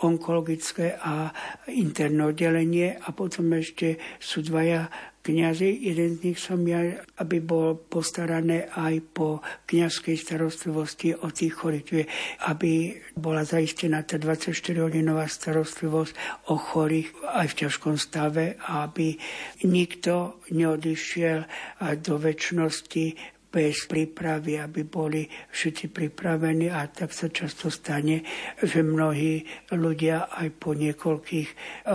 onkologické 0.04 0.94
a 1.02 1.34
interné 1.74 2.30
oddelenie 2.30 2.98
a 3.02 3.10
potom 3.14 3.50
ešte 3.58 3.98
sú 4.22 4.46
dvaja 4.46 4.90
kniazy. 5.28 5.92
Jeden 5.92 6.16
z 6.16 6.24
nich 6.24 6.40
som 6.40 6.64
ja, 6.64 7.04
aby 7.20 7.44
bol 7.44 7.76
postarané 7.76 8.72
aj 8.72 9.04
po 9.12 9.44
kniazkej 9.68 10.16
starostlivosti 10.16 11.12
o 11.18 11.28
tých 11.34 11.52
chorých, 11.52 12.08
aby 12.48 12.96
bola 13.20 13.44
zaistená 13.44 14.08
tá 14.08 14.16
24-hodinová 14.16 15.28
starostlivosť 15.28 16.14
o 16.48 16.56
chorých 16.56 17.12
aj 17.28 17.48
v 17.52 17.58
ťažkom 17.68 17.96
stave, 18.00 18.56
aby 18.72 19.20
nikto 19.68 20.40
neodišiel 20.56 21.44
do 22.00 22.14
väčšnosti 22.16 23.37
bez 23.48 23.88
prípravy, 23.88 24.60
aby 24.60 24.84
boli 24.84 25.24
všetci 25.28 25.90
pripravení 25.90 26.68
a 26.68 26.86
tak 26.92 27.16
sa 27.16 27.32
často 27.32 27.72
stane, 27.72 28.22
že 28.60 28.84
mnohí 28.84 29.48
ľudia 29.72 30.30
aj 30.30 30.48
po 30.60 30.76
niekoľkých 30.76 31.50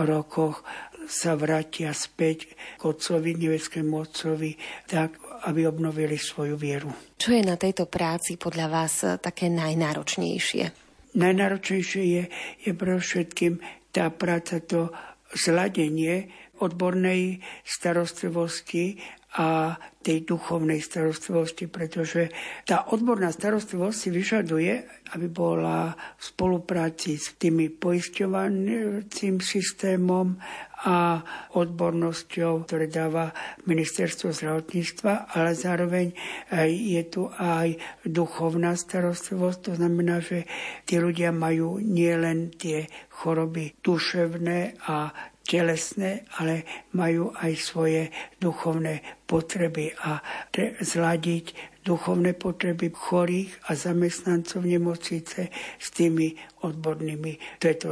rokoch 0.08 0.64
sa 1.06 1.34
vrátia 1.34 1.90
späť 1.92 2.54
k 2.78 2.82
otcovi, 2.82 3.34
nebeskému 3.36 3.92
otcovi, 3.92 4.54
tak, 4.86 5.18
aby 5.44 5.66
obnovili 5.66 6.14
svoju 6.14 6.54
vieru. 6.54 6.90
Čo 7.18 7.34
je 7.34 7.42
na 7.42 7.58
tejto 7.58 7.90
práci 7.90 8.38
podľa 8.38 8.66
vás 8.70 8.94
také 9.18 9.50
najnáročnejšie? 9.50 10.64
Najnáročnejšie 11.12 12.02
je, 12.06 12.22
je 12.64 12.72
pre 12.72 12.96
všetkým 12.96 13.60
tá 13.92 14.08
práca, 14.08 14.62
to 14.64 14.88
zladenie 15.36 16.32
odbornej 16.62 17.42
starostlivosti 17.66 19.02
a 19.32 19.80
tej 20.02 20.26
duchovnej 20.26 20.82
starostlivosti, 20.82 21.70
pretože 21.70 22.28
tá 22.66 22.90
odborná 22.90 23.30
starostlivosť 23.30 23.96
si 23.96 24.08
vyžaduje, 24.10 24.72
aby 25.14 25.26
bola 25.30 25.94
v 26.18 26.22
spolupráci 26.26 27.16
s 27.16 27.38
tými 27.38 27.70
poisťovaným 27.70 29.38
systémom 29.38 30.36
a 30.82 31.22
odbornosťou, 31.54 32.66
ktoré 32.66 32.90
dáva 32.90 33.30
ministerstvo 33.70 34.34
zdravotníctva, 34.34 35.30
ale 35.38 35.54
zároveň 35.54 36.10
je 36.66 37.02
tu 37.06 37.30
aj 37.30 37.78
duchovná 38.02 38.74
starostlivosť. 38.74 39.58
To 39.70 39.72
znamená, 39.78 40.18
že 40.18 40.50
tí 40.82 40.98
ľudia 40.98 41.30
majú 41.30 41.78
nielen 41.78 42.50
tie 42.58 42.90
choroby 43.14 43.78
duševné 43.78 44.82
a 44.90 45.14
telesné, 45.42 46.24
ale 46.38 46.64
majú 46.94 47.34
aj 47.34 47.52
svoje 47.58 48.02
duchovné 48.38 49.02
potreby 49.26 49.92
a 50.02 50.22
zladiť 50.80 51.71
duchovné 51.82 52.38
potreby 52.38 52.94
chorých 52.94 53.66
a 53.66 53.74
zamestnancov 53.74 54.62
nemocnice 54.62 55.50
s 55.78 55.86
tými 55.90 56.38
odbornými. 56.62 57.58
To 57.58 57.64
je 57.66 57.76
to 57.76 57.90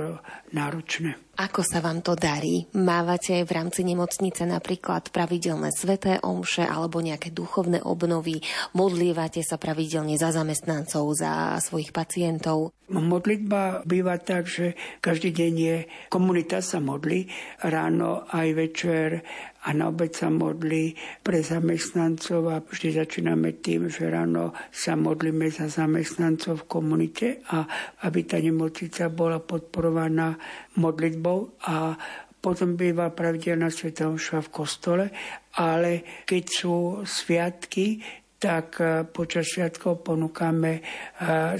náročné. 0.54 1.18
Ako 1.40 1.64
sa 1.64 1.80
vám 1.80 2.04
to 2.04 2.12
darí? 2.14 2.68
Mávate 2.76 3.40
aj 3.40 3.44
v 3.48 3.56
rámci 3.56 3.80
nemocnice 3.80 4.44
napríklad 4.44 5.08
pravidelné 5.08 5.72
sveté 5.72 6.20
omše 6.20 6.68
alebo 6.68 7.00
nejaké 7.00 7.32
duchovné 7.32 7.80
obnovy? 7.80 8.44
Modlievate 8.76 9.40
sa 9.40 9.56
pravidelne 9.56 10.20
za 10.20 10.36
zamestnancov, 10.36 11.16
za 11.16 11.56
svojich 11.64 11.96
pacientov? 11.96 12.76
Modlitba 12.92 13.88
býva 13.88 14.20
tak, 14.20 14.50
že 14.50 14.76
každý 15.00 15.32
deň 15.32 15.52
je, 15.56 15.76
komunita 16.12 16.60
sa 16.60 16.76
modlí, 16.82 17.30
ráno 17.64 18.28
aj 18.28 18.48
večer 18.52 19.24
a 19.60 19.76
na 19.76 19.92
obed 19.92 20.16
sa 20.16 20.32
modlí 20.32 20.96
pre 21.20 21.44
zamestnancov 21.44 22.48
a 22.48 22.64
vždy 22.64 22.96
začíname 22.96 23.60
tým, 23.60 23.92
že 23.92 24.08
ráno 24.08 24.56
sa 24.72 24.96
modlíme 24.96 25.52
za 25.52 25.68
zamestnancov 25.68 26.64
v 26.64 26.68
komunite 26.68 27.28
a 27.52 27.68
aby 28.08 28.24
tá 28.24 28.40
nemocnica 28.40 29.12
bola 29.12 29.36
podporovaná 29.36 30.40
modlitbou. 30.80 31.60
A 31.68 31.92
potom 32.40 32.72
býva 32.72 33.12
pravidelná 33.12 33.68
sveta 33.68 34.08
v 34.16 34.48
kostole, 34.48 35.12
ale 35.60 36.24
keď 36.24 36.44
sú 36.48 36.76
sviatky, 37.04 38.00
tak 38.40 38.80
e, 38.80 39.04
počas 39.04 39.52
sviatkov 39.52 40.00
ponúkame 40.00 40.80
e, 40.80 40.82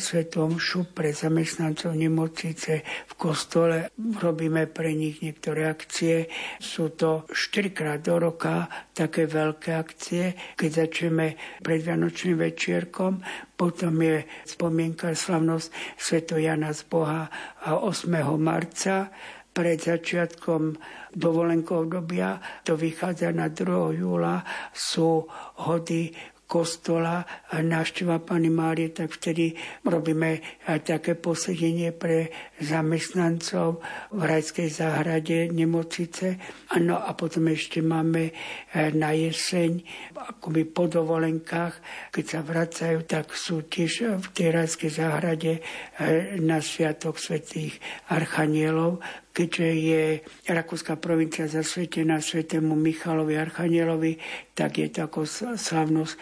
svetom 0.01 0.57
šu 0.57 0.89
pre 0.97 1.13
zamestnancov 1.13 1.93
nemocnice 1.93 2.81
v 2.83 3.13
kostole. 3.21 3.93
Robíme 4.01 4.65
pre 4.65 4.97
nich 4.97 5.21
niektoré 5.21 5.69
akcie. 5.69 6.33
Sú 6.57 6.97
to 6.97 7.29
4 7.29 7.77
krát 7.77 8.01
do 8.01 8.17
roka 8.17 8.65
také 8.97 9.29
veľké 9.29 9.77
akcie, 9.77 10.57
keď 10.57 10.89
začneme 10.89 11.37
pred 11.61 11.85
Vianočným 11.85 12.41
večierkom, 12.41 13.21
potom 13.61 14.01
je 14.01 14.25
spomienka 14.49 15.13
slavnosť 15.13 16.01
Sveto 16.01 16.41
Jana 16.41 16.73
z 16.73 16.89
Boha 16.89 17.29
8. 17.69 18.09
marca, 18.41 19.13
pred 19.51 19.83
začiatkom 19.83 20.79
dovolenkov 21.11 21.91
dobia, 21.91 22.39
to 22.63 22.79
vychádza 22.79 23.35
na 23.35 23.51
2. 23.51 23.99
júla, 23.99 24.47
sú 24.71 25.27
hody 25.67 26.15
kostola 26.51 27.23
návšteva 27.55 28.19
Pany 28.19 28.51
Márie, 28.51 28.91
tak 28.91 29.15
vtedy 29.15 29.55
robíme 29.87 30.43
také 30.83 31.15
posedenie 31.15 31.95
pre 31.95 32.35
zamestnancov 32.59 33.79
v 34.11 34.21
Rajskej 34.27 34.67
záhrade 34.67 35.47
nemocnice. 35.55 36.43
Ano 36.75 36.99
a 36.99 37.15
potom 37.15 37.47
ešte 37.55 37.79
máme 37.79 38.31
eh, 38.31 38.91
na 38.91 39.15
jeseň, 39.15 39.81
akoby 40.17 40.67
po 40.67 40.91
dovolenkách, 40.91 41.75
keď 42.11 42.25
sa 42.25 42.41
vracajú, 42.43 42.99
tak 43.07 43.31
sú 43.33 43.67
tiež 43.71 44.19
v 44.19 44.27
tej 44.35 44.49
Rajskej 44.51 44.91
záhrade 44.91 45.53
eh, 45.61 46.37
na 46.43 46.59
Sviatok 46.59 47.23
svetých 47.23 47.79
Archanielov, 48.11 48.99
keďže 49.31 49.69
je 49.71 50.05
Rakúska 50.51 50.99
provincia 50.99 51.47
zasvetená 51.47 52.19
svetému 52.19 52.75
Michalovi 52.75 53.39
Archanielovi, 53.39 54.19
tak 54.57 54.83
je 54.83 54.89
to 54.91 55.07
ako 55.07 55.27
slavnosť 55.57 56.15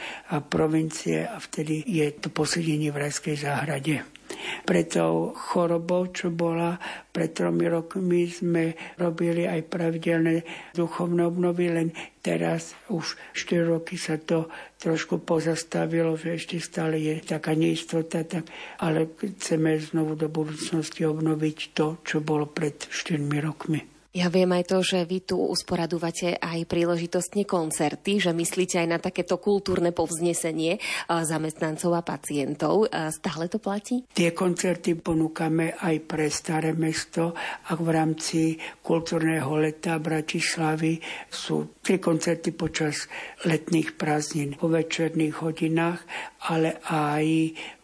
provincie 0.53 1.25
a 1.25 1.41
vtedy 1.41 1.85
je 1.87 2.13
to 2.17 2.29
posedenie 2.29 2.93
v 2.93 3.01
Rajskej 3.09 3.37
záhrade. 3.41 4.18
Preto 4.63 5.35
chorobou, 5.35 6.09
čo 6.15 6.31
bola 6.31 6.79
pred 7.11 7.35
tromi 7.35 7.67
rokmi, 7.67 8.31
sme 8.31 8.79
robili 8.97 9.45
aj 9.45 9.67
pravidelné 9.67 10.47
duchovné 10.73 11.27
obnovy, 11.27 11.69
len 11.69 11.89
teraz 12.23 12.79
už 12.89 13.19
4 13.35 13.75
roky 13.75 13.99
sa 13.99 14.17
to 14.17 14.47
trošku 14.79 15.21
pozastavilo, 15.27 16.15
že 16.15 16.39
ešte 16.39 16.57
stále 16.63 17.03
je 17.03 17.19
taká 17.21 17.59
neistota, 17.59 18.23
tak, 18.23 18.47
ale 18.79 19.11
chceme 19.19 19.75
znovu 19.83 20.15
do 20.15 20.31
budúcnosti 20.31 21.03
obnoviť 21.03 21.59
to, 21.75 21.99
čo 22.07 22.23
bolo 22.23 22.47
pred 22.47 22.79
4 22.79 23.19
rokmi. 23.43 23.98
Ja 24.17 24.33
viem 24.33 24.49
aj 24.57 24.73
to, 24.73 24.81
že 24.81 25.05
vy 25.05 25.21
tu 25.21 25.37
usporadúvate 25.37 26.41
aj 26.41 26.65
príležitostne 26.65 27.45
koncerty, 27.45 28.17
že 28.19 28.33
myslíte 28.33 28.81
aj 28.81 28.89
na 28.89 28.97
takéto 28.97 29.37
kultúrne 29.37 29.93
povznesenie 29.93 30.81
zamestnancov 31.07 31.93
a 31.93 32.03
pacientov. 32.03 32.89
Stále 32.89 33.53
to 33.53 33.61
platí? 33.61 34.09
Tie 34.09 34.33
koncerty 34.33 34.97
ponúkame 34.97 35.77
aj 35.77 36.09
pre 36.09 36.33
Staré 36.33 36.73
mesto 36.73 37.37
a 37.69 37.77
v 37.77 37.89
rámci 37.93 38.57
kultúrneho 38.81 39.53
leta 39.61 40.01
Bratislavy 40.01 40.99
sú 41.29 41.77
tri 41.85 42.01
koncerty 42.01 42.57
počas 42.57 43.13
letných 43.45 43.93
prázdnin 43.93 44.57
po 44.57 44.73
večerných 44.73 45.37
hodinách, 45.37 46.01
ale 46.49 46.81
aj 46.89 47.27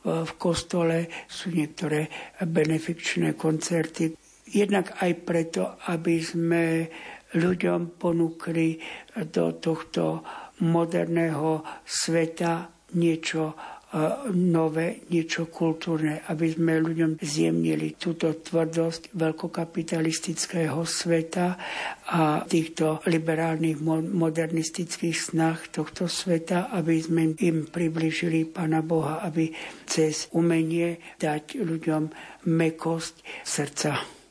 v 0.05 0.33
kostole 0.41 1.29
sú 1.29 1.53
niektoré 1.53 2.09
benefikčné 2.41 3.37
koncerty, 3.37 4.24
Jednak 4.55 4.95
aj 5.03 5.13
preto, 5.27 5.83
aby 5.91 6.23
sme 6.23 6.87
ľuďom 7.35 7.99
ponúkli 7.99 8.79
do 9.35 9.59
tohto 9.59 10.23
moderného 10.63 11.67
sveta 11.83 12.71
niečo 12.95 13.51
e, 13.51 13.55
nové, 14.39 15.03
niečo 15.11 15.51
kultúrne, 15.51 16.23
aby 16.31 16.55
sme 16.55 16.79
ľuďom 16.79 17.19
zjemnili 17.19 17.99
túto 17.99 18.31
tvrdosť 18.39 19.11
veľkokapitalistického 19.19 20.79
sveta 20.87 21.59
a 22.15 22.47
týchto 22.47 23.03
liberálnych 23.11 23.83
modernistických 24.15 25.35
snah 25.35 25.59
tohto 25.75 26.07
sveta, 26.07 26.71
aby 26.71 27.03
sme 27.03 27.35
im 27.43 27.67
približili 27.67 28.47
Pána 28.47 28.87
Boha, 28.87 29.19
aby 29.27 29.51
cez 29.91 30.31
umenie 30.31 31.03
dať 31.19 31.59
ľuďom 31.59 32.03
mekosť 32.47 33.15
srdca. 33.43 34.23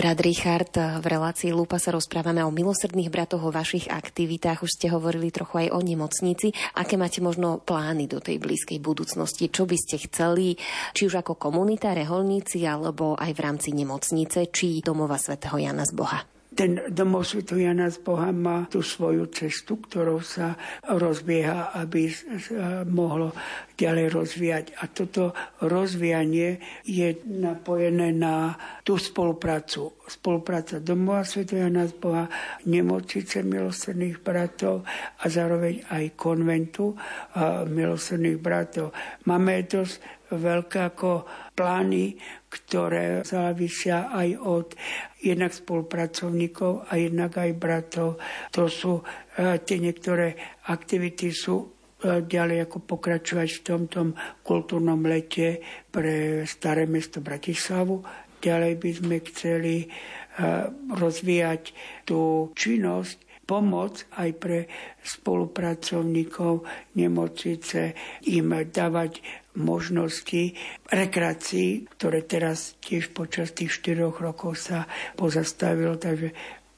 Brat 0.00 0.24
Richard, 0.24 0.72
v 0.72 1.04
relácii 1.04 1.52
Lupa 1.52 1.76
sa 1.76 1.92
rozprávame 1.92 2.40
o 2.40 2.48
milosrdných 2.48 3.12
bratoch, 3.12 3.44
o 3.44 3.52
vašich 3.52 3.92
aktivitách. 3.92 4.64
Už 4.64 4.72
ste 4.80 4.88
hovorili 4.88 5.28
trochu 5.28 5.68
aj 5.68 5.76
o 5.76 5.80
nemocnici. 5.84 6.56
Aké 6.72 6.96
máte 6.96 7.20
možno 7.20 7.60
plány 7.60 8.08
do 8.08 8.16
tej 8.16 8.40
blízkej 8.40 8.80
budúcnosti? 8.80 9.52
Čo 9.52 9.68
by 9.68 9.76
ste 9.76 10.00
chceli, 10.08 10.56
či 10.96 11.04
už 11.04 11.20
ako 11.20 11.36
komunita, 11.36 11.92
reholníci, 11.92 12.64
alebo 12.64 13.12
aj 13.12 13.28
v 13.28 13.44
rámci 13.44 13.76
nemocnice, 13.76 14.48
či 14.48 14.80
domova 14.80 15.20
svätého 15.20 15.60
Jana 15.60 15.84
z 15.84 15.92
Boha? 15.92 16.39
Ten 16.50 16.82
domov 16.90 17.30
Sv. 17.30 17.46
Jana 17.46 17.86
z 17.94 18.02
Boha 18.02 18.34
má 18.34 18.66
tú 18.66 18.82
svoju 18.82 19.30
cestu, 19.30 19.78
ktorou 19.78 20.18
sa 20.18 20.58
rozbieha, 20.82 21.70
aby 21.78 22.10
mohlo 22.90 23.30
ďalej 23.78 24.06
rozvíjať. 24.10 24.64
A 24.82 24.90
toto 24.90 25.30
rozvíjanie 25.62 26.58
je 26.82 27.22
napojené 27.30 28.10
na 28.10 28.58
tú 28.82 28.98
spoluprácu. 28.98 29.94
Spolupráca 30.10 30.82
domova 30.82 31.22
Sv. 31.22 31.46
Jana 31.46 31.86
z 31.86 31.94
Boha, 31.96 32.26
nemocnice 32.66 33.46
milosrdných 33.46 34.18
bratov 34.18 34.82
a 35.22 35.24
zároveň 35.30 35.86
aj 35.86 36.18
konventu 36.18 36.98
milosrdných 37.70 38.42
bratov. 38.42 38.90
Máme 39.30 39.64
dosť 39.70 40.19
veľké 40.30 40.78
ako 40.94 41.26
plány, 41.54 42.14
ktoré 42.50 43.22
závisia 43.26 44.10
aj 44.10 44.28
od 44.38 44.68
jednak 45.22 45.54
spolupracovníkov 45.54 46.86
a 46.90 46.92
jednak 46.98 47.38
aj 47.38 47.50
bratov. 47.58 48.18
To 48.54 48.66
sú 48.66 49.00
e, 49.00 49.02
tie 49.62 49.78
niektoré 49.78 50.34
aktivity 50.70 51.30
sú 51.34 51.56
e, 51.62 51.66
ďalej 52.26 52.70
ako 52.70 52.78
pokračovať 52.86 53.48
v 53.50 53.64
tomto 53.66 54.00
kultúrnom 54.42 55.02
lete 55.02 55.62
pre 55.90 56.46
staré 56.46 56.86
mesto 56.86 57.22
Bratislavu. 57.22 58.02
Ďalej 58.40 58.72
by 58.80 58.90
sme 58.96 59.16
chceli 59.30 59.74
e, 59.84 59.86
rozvíjať 60.96 61.62
tú 62.08 62.50
činnosť 62.56 63.30
pomoc 63.50 64.06
aj 64.14 64.30
pre 64.38 64.58
spolupracovníkov 65.02 66.62
nemocnice, 66.94 67.98
im 68.30 68.54
dávať 68.70 69.18
možnosti 69.58 70.54
rekreácií, 70.86 71.90
ktoré 71.98 72.22
teraz 72.22 72.78
tiež 72.78 73.10
počas 73.10 73.50
tých 73.50 73.74
4 73.82 74.06
rokov 74.06 74.54
sa 74.54 74.86
pozastavilo. 75.18 75.98
Takže 75.98 76.30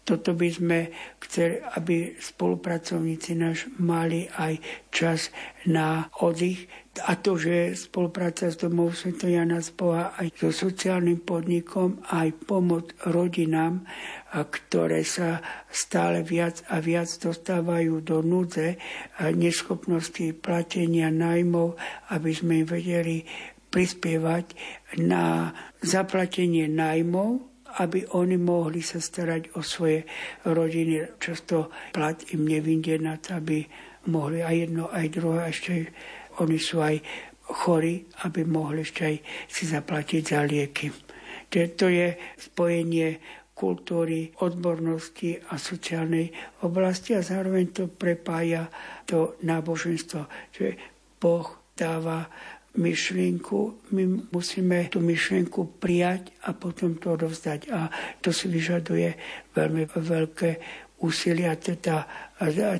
toto 0.03 0.35
by 0.35 0.49
sme 0.51 0.79
chceli, 1.23 1.63
aby 1.79 2.19
spolupracovníci 2.19 3.39
náš 3.39 3.71
mali 3.79 4.27
aj 4.35 4.59
čas 4.91 5.31
na 5.71 6.11
oddych. 6.19 6.67
A 7.07 7.17
to, 7.17 7.39
že 7.39 7.79
spolupráca 7.79 8.51
s 8.51 8.59
domov 8.59 8.99
Sv. 8.99 9.15
Jana 9.25 9.63
z 9.63 9.73
Boha 9.73 10.13
aj 10.19 10.29
so 10.37 10.51
sociálnym 10.51 11.23
podnikom, 11.23 12.03
aj 12.11 12.35
pomoc 12.45 12.93
rodinám, 13.07 13.87
ktoré 14.29 15.07
sa 15.07 15.41
stále 15.71 16.21
viac 16.27 16.67
a 16.69 16.83
viac 16.83 17.09
dostávajú 17.09 18.03
do 18.03 18.21
núdze 18.21 18.77
neschopnosti 19.23 20.35
platenia 20.37 21.09
najmov, 21.09 21.79
aby 22.13 22.31
sme 22.35 22.61
im 22.61 22.69
vedeli 22.69 23.25
prispievať 23.73 24.53
na 25.01 25.55
zaplatenie 25.81 26.69
najmov 26.69 27.52
aby 27.81 28.05
oni 28.13 28.37
mohli 28.37 28.85
sa 28.85 29.01
starať 29.01 29.57
o 29.57 29.65
svoje 29.65 30.05
rodiny. 30.45 31.17
Často 31.17 31.73
plat 31.95 32.21
im 32.37 32.45
nevinde 32.45 32.99
na 33.01 33.17
to, 33.17 33.41
aby 33.41 33.65
mohli 34.13 34.43
aj 34.43 34.57
jedno, 34.69 34.85
aj 34.91 35.07
druhé, 35.15 35.41
ešte 35.49 35.73
oni 36.43 36.59
sú 36.59 36.83
aj 36.83 36.97
chorí, 37.43 38.09
aby 38.25 38.43
mohli 38.45 38.83
ešte 38.83 39.03
aj 39.05 39.17
si 39.47 39.63
zaplatiť 39.69 40.23
za 40.25 40.41
lieky. 40.45 40.89
To 41.53 41.87
je 41.87 42.09
spojenie 42.41 43.21
kultúry, 43.53 44.33
odbornosti 44.41 45.37
a 45.53 45.61
sociálnej 45.61 46.33
oblasti 46.65 47.15
a 47.15 47.23
zároveň 47.23 47.71
to 47.71 47.85
prepája 47.93 48.67
to 49.05 49.37
náboženstvo. 49.45 50.27
Čiže 50.51 50.73
Boh 51.21 51.71
dáva 51.77 52.27
myšlienku, 52.73 53.91
my 53.93 54.33
musíme 54.33 54.89
tú 54.89 55.05
myšlienku 55.05 55.77
prijať 55.77 56.33
a 56.49 56.57
potom 56.57 56.97
to 56.97 57.13
odovzdať. 57.15 57.69
A 57.69 57.93
to 58.25 58.33
si 58.33 58.49
vyžaduje 58.49 59.13
veľmi 59.53 59.89
veľké 59.93 60.51
úsilie 61.05 61.51
a 61.51 61.59
teda 61.59 62.09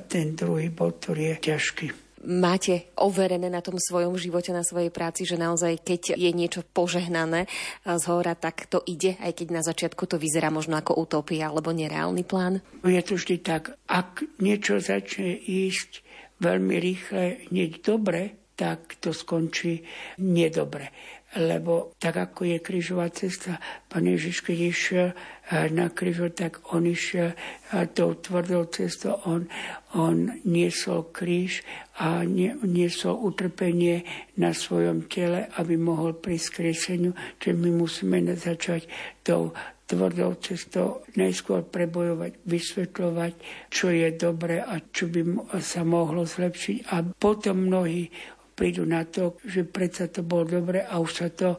ten 0.09 0.33
druhý 0.33 0.73
bod, 0.73 1.03
ktorý 1.03 1.37
je 1.37 1.37
ťažký 1.53 1.87
máte 2.23 2.87
overené 2.95 3.51
na 3.51 3.59
tom 3.59 3.75
svojom 3.75 4.15
živote, 4.15 4.55
na 4.55 4.63
svojej 4.63 4.89
práci, 4.89 5.27
že 5.27 5.35
naozaj 5.35 5.83
keď 5.83 6.15
je 6.15 6.31
niečo 6.31 6.63
požehnané 6.63 7.51
z 7.83 8.03
hora, 8.07 8.33
tak 8.33 8.71
to 8.71 8.79
ide, 8.87 9.19
aj 9.19 9.43
keď 9.43 9.47
na 9.51 9.61
začiatku 9.61 10.07
to 10.07 10.15
vyzerá 10.15 10.47
možno 10.47 10.79
ako 10.79 10.95
utopia 10.95 11.51
alebo 11.51 11.75
nereálny 11.75 12.23
plán? 12.23 12.63
Je 12.87 13.03
to 13.03 13.19
vždy 13.19 13.43
tak, 13.43 13.75
ak 13.91 14.23
niečo 14.39 14.79
začne 14.79 15.35
ísť 15.35 15.99
veľmi 16.39 16.75
rýchle, 16.79 17.51
hneď 17.51 17.71
dobre, 17.83 18.42
tak 18.55 19.01
to 19.01 19.11
skončí 19.11 19.81
nedobre. 20.21 20.93
Lebo 21.33 21.97
tak 21.97 22.21
ako 22.21 22.45
je 22.45 22.57
krížová 22.61 23.09
cesta, 23.09 23.57
pán 23.89 24.05
Ježiš, 24.05 24.45
keď 24.45 24.57
išiel 24.69 25.07
eh, 25.09 25.65
na 25.73 25.89
krížu, 25.89 26.29
tak 26.29 26.61
on 26.69 26.85
išiel 26.85 27.33
eh, 27.33 27.89
tou 27.89 28.13
tvrdou 28.13 28.69
cestou, 28.69 29.17
on, 29.25 29.49
on 29.97 30.29
niesol 30.45 31.09
kríž 31.09 31.65
a 31.97 32.21
niesol 32.61 33.17
utrpenie 33.17 34.05
na 34.37 34.53
svojom 34.53 35.09
tele, 35.09 35.49
aby 35.57 35.73
mohol 35.73 36.13
prísť 36.13 36.47
k 36.53 36.63
riešeniu. 36.69 37.11
Čiže 37.41 37.57
my 37.57 37.69
musíme 37.81 38.17
začať 38.37 38.85
tou 39.25 39.57
tvrdou 39.89 40.33
cestou 40.39 41.03
najskôr 41.19 41.65
prebojovať, 41.65 42.45
vysvetľovať, 42.45 43.33
čo 43.69 43.91
je 43.91 44.09
dobre 44.15 44.63
a 44.63 44.79
čo 44.79 45.09
by 45.11 45.21
sa 45.59 45.85
mohlo 45.85 46.23
zlepšiť. 46.23 46.93
A 46.93 47.03
potom 47.13 47.67
mnohí 47.67 48.09
prídu 48.53 48.85
na 48.85 49.03
to, 49.09 49.41
že 49.43 49.65
predsa 49.65 50.07
to 50.07 50.21
bolo 50.21 50.61
dobre 50.61 50.85
a 50.85 51.01
už 51.01 51.11
sa 51.11 51.27
to 51.33 51.57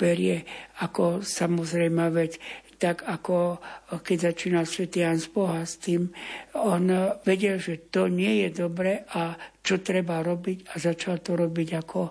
berie 0.00 0.42
ako 0.80 1.20
samozrejme 1.20 2.08
vec. 2.10 2.40
Tak 2.80 3.04
ako 3.04 3.60
keď 4.00 4.32
začínal 4.32 4.64
Sv. 4.64 4.88
Jan 4.88 5.20
Boha 5.36 5.68
s 5.68 5.76
tým, 5.76 6.08
on 6.56 6.88
vedel, 7.28 7.60
že 7.60 7.92
to 7.92 8.08
nie 8.08 8.48
je 8.48 8.64
dobre 8.64 9.04
a 9.12 9.36
čo 9.60 9.84
treba 9.84 10.24
robiť 10.24 10.72
a 10.72 10.80
začal 10.80 11.20
to 11.20 11.36
robiť 11.36 11.68
ako 11.76 12.08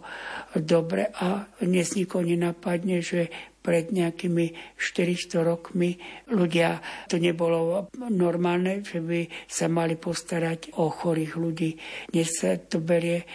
dobre 0.61 1.09
a 1.09 1.49
dnes 1.57 1.97
nikoho 1.97 2.21
nenapadne, 2.21 3.01
že 3.01 3.33
pred 3.65 3.89
nejakými 3.89 4.77
400 4.77 5.41
rokmi 5.41 5.97
ľudia, 6.29 6.79
to 7.09 7.17
nebolo 7.17 7.89
normálne, 7.97 8.85
že 8.85 9.01
by 9.01 9.25
sa 9.49 9.67
mali 9.73 9.97
postarať 9.97 10.77
o 10.77 10.93
chorých 10.93 11.33
ľudí. 11.33 11.81
Dnes 12.13 12.29
sa 12.29 12.61
to 12.61 12.77
berie 12.77 13.25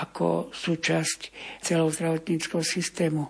ako 0.00 0.48
súčasť 0.54 1.20
celého 1.60 1.92
zdravotníckého 1.92 2.64
systému. 2.64 3.28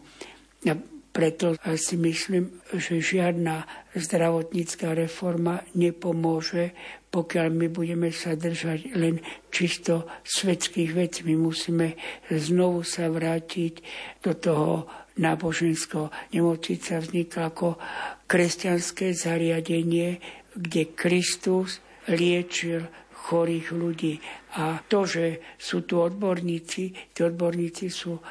A 0.71 0.79
preto 1.13 1.59
si 1.77 2.01
myslím, 2.01 2.63
že 2.73 3.03
žiadna 3.03 3.69
zdravotnícká 3.93 4.97
reforma 4.97 5.61
nepomôže, 5.77 6.73
pokiaľ 7.13 7.47
my 7.53 7.67
budeme 7.69 8.09
sa 8.09 8.33
držať 8.33 8.97
len 8.97 9.21
čisto 9.53 10.09
svetských 10.25 10.97
vecí. 10.97 11.21
My 11.29 11.37
musíme 11.37 12.01
znovu 12.33 12.81
sa 12.89 13.13
vrátiť 13.13 13.85
do 14.25 14.33
toho 14.33 14.89
náboženského. 15.21 16.09
Nemocnica 16.33 17.05
vznikla 17.05 17.43
ako 17.53 17.77
kresťanské 18.25 19.13
zariadenie, 19.13 20.17
kde 20.57 20.97
Kristus 20.97 21.85
liečil 22.09 22.89
chorých 23.23 23.71
ľudí. 23.71 24.19
A 24.59 24.83
to, 24.83 25.07
že 25.07 25.55
sú 25.55 25.87
tu 25.87 26.03
odborníci, 26.03 27.15
tí 27.15 27.21
odborníci 27.23 27.87
sú, 27.87 28.19
e, 28.19 28.23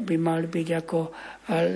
by 0.00 0.16
mali 0.16 0.48
byť 0.48 0.68
ako 0.80 0.98
e, 1.04 1.10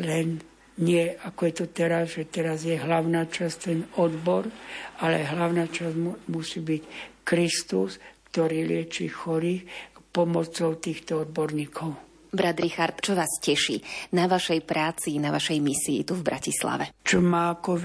len 0.01 0.29
nie 0.75 1.07
ako 1.07 1.41
je 1.47 1.55
to 1.55 1.67
teraz, 1.71 2.19
že 2.19 2.27
teraz 2.27 2.67
je 2.67 2.75
hlavná 2.75 3.31
časť 3.31 3.57
ten 3.63 3.87
odbor, 4.03 4.51
ale 4.99 5.23
hlavná 5.23 5.71
časť 5.71 5.95
mu, 5.95 6.19
musí 6.35 6.67
byť 6.67 6.83
Kristus, 7.23 8.03
ktorý 8.35 8.67
lieči 8.67 9.07
chorých 9.07 9.63
pomocou 10.11 10.75
týchto 10.75 11.23
odborníkov. 11.23 12.04
Brat 12.35 12.59
Richard, 12.59 12.99
čo 12.99 13.15
vás 13.15 13.39
teší 13.39 13.79
na 14.11 14.27
vašej 14.27 14.67
práci, 14.67 15.23
na 15.23 15.31
vašej 15.31 15.63
misii 15.63 16.03
tu 16.03 16.19
v 16.19 16.27
Bratislave? 16.27 16.91
Čo 17.07 17.23
ma 17.23 17.55
ako 17.55 17.79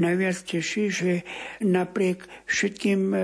najviac 0.00 0.38
teší, 0.48 0.84
že 0.88 1.12
napriek 1.60 2.24
všetkým 2.48 3.00
e, 3.12 3.18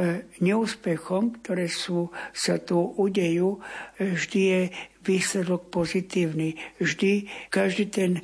neúspechom, 0.45 1.41
ktoré 1.41 1.73
sú, 1.73 2.13
sa 2.37 2.61
tu 2.61 2.77
udejú, 2.77 3.57
e, 3.97 4.13
vždy 4.13 4.41
je 4.45 4.61
výsledok 5.09 5.73
pozitívny. 5.73 6.61
Vždy 6.77 7.25
každý 7.49 7.89
ten 7.89 8.21
e, 8.21 8.23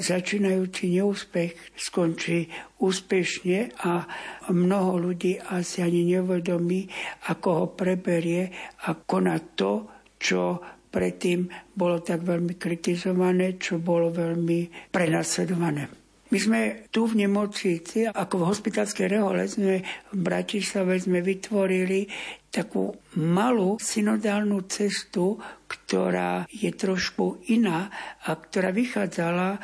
začínajúci 0.00 0.88
neúspech 0.96 1.76
skončí 1.76 2.48
úspešne 2.80 3.76
a 3.84 4.08
mnoho 4.48 5.12
ľudí 5.12 5.36
asi 5.36 5.84
ani 5.84 6.08
nevedomí, 6.16 6.88
ako 7.28 7.48
ho 7.52 7.66
preberie 7.76 8.48
a 8.88 8.96
koná 8.96 9.36
to, 9.52 9.84
čo 10.16 10.64
predtým 10.94 11.50
bolo 11.74 11.98
tak 11.98 12.22
veľmi 12.22 12.54
kritizované, 12.54 13.58
čo 13.58 13.82
bolo 13.82 14.14
veľmi 14.14 14.94
prenasledované. 14.94 16.04
My 16.32 16.38
sme 16.42 16.60
tu 16.90 17.06
v 17.06 17.26
nemocnici, 17.26 18.10
ako 18.10 18.34
v 18.42 18.48
hospitalskej 18.50 19.06
rehole, 19.06 19.46
sme 19.46 19.86
v 19.86 20.18
Bratislave 20.18 20.98
sme 20.98 21.22
vytvorili 21.22 22.10
takú 22.50 22.90
malú 23.18 23.78
synodálnu 23.78 24.66
cestu, 24.70 25.38
ktorá 25.66 26.46
je 26.50 26.70
trošku 26.70 27.50
iná 27.50 27.90
a 28.26 28.34
ktorá 28.34 28.70
vychádzala 28.70 29.48
e, 29.54 29.58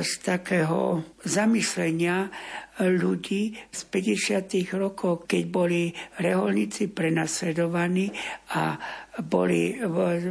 z 0.00 0.12
takého 0.24 1.04
zamyslenia 1.24 2.32
ľudí 2.80 3.52
z 3.68 3.80
50. 3.92 4.80
rokov, 4.80 5.28
keď 5.28 5.42
boli 5.52 5.92
reholníci 6.16 6.88
prenasledovaní 6.88 8.08
a 8.56 8.80
boli 9.20 9.76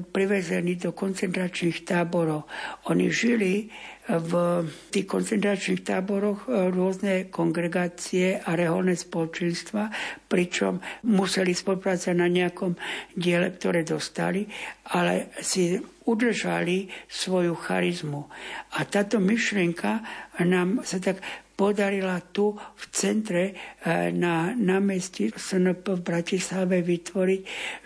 privezení 0.10 0.82
do 0.82 0.96
koncentračných 0.96 1.86
táborov. 1.86 2.50
Oni 2.90 3.14
žili 3.14 3.70
v 4.10 4.66
tých 4.90 5.06
koncentračných 5.06 5.86
táboroch 5.86 6.50
e, 6.50 6.74
rôzne 6.74 7.30
kongregácie 7.30 8.42
a 8.42 8.58
reholné 8.58 8.98
spoločenstva, 8.98 9.94
pričom 10.26 10.82
museli 11.06 11.54
spolupracovať 11.54 12.18
na 12.18 12.26
nejakom 12.26 12.74
diele, 13.14 13.54
ktoré 13.54 13.86
dostali, 13.86 14.50
ale 14.90 15.30
si 15.46 15.78
udržali 16.10 16.90
svoju 17.06 17.54
charizmu. 17.54 18.26
A 18.74 18.80
táto 18.90 19.22
myšlienka 19.22 20.02
nám 20.42 20.82
sa 20.82 20.98
tak 20.98 21.22
podarila 21.60 22.24
tu 22.32 22.56
v 22.56 22.84
centre 22.88 23.52
eh, 23.52 24.15
na 24.15 24.56
námestí 24.56 25.28
SNP 25.28 26.00
v 26.00 26.08
Bratislave 26.08 26.80
vytvoriť, 26.80 27.41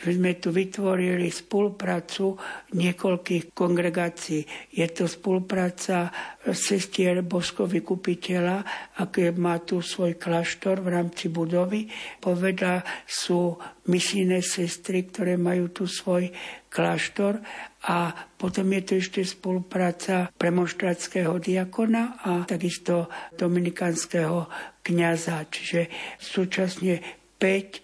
že 0.05 0.09
sme 0.13 0.37
tu 0.37 0.53
vytvorili 0.53 1.33
spoluprácu 1.33 2.37
niekoľkých 2.77 3.57
kongregácií. 3.57 4.45
Je 4.77 4.85
to 4.93 5.09
spolupráca 5.09 6.13
sestier 6.53 7.25
Bosko 7.25 7.65
Vykupiteľa, 7.65 8.61
aké 9.01 9.33
má 9.33 9.57
tu 9.65 9.81
svoj 9.81 10.21
kláštor 10.21 10.85
v 10.85 10.93
rámci 10.93 11.33
budovy. 11.33 11.89
Povedla 12.21 12.85
sú 13.09 13.57
misijné 13.89 14.45
sestry, 14.45 15.09
ktoré 15.09 15.33
majú 15.33 15.73
tu 15.73 15.89
svoj 15.89 16.29
kláštor 16.69 17.41
a 17.83 18.15
potom 18.39 18.71
je 18.79 18.81
tu 18.81 18.93
ešte 19.03 19.21
spolupráca 19.27 20.31
premonštráckého 20.39 21.35
diakona 21.35 22.15
a 22.23 22.31
takisto 22.47 23.11
dominikánskeho 23.35 24.47
kniaza, 24.79 25.43
čiže 25.51 25.91
súčasne 26.15 27.03
5 27.35 27.43
e, 27.43 27.79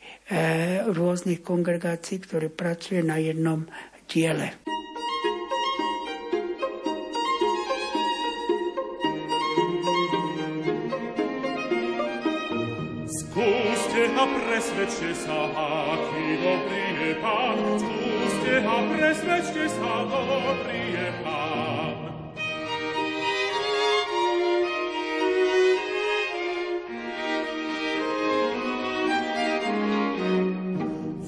rôznych 0.88 1.44
kongregácií, 1.44 2.24
ktoré 2.24 2.48
pracuje 2.48 3.04
na 3.04 3.20
jednom 3.20 3.68
diele. 4.08 4.56
Skúste 13.10 14.02
a 14.16 14.24
presvedčte 14.48 15.12
sa, 15.12 15.40
aký 15.92 16.28
dobrý 16.40 16.88
je 17.04 17.12
Pán, 17.20 17.58
skúste 17.84 18.19
a 18.48 18.76
presvedčte 18.88 19.66
sa, 19.68 19.94
dobrý 20.08 20.84
je 20.96 21.08
Pán. 21.28 21.98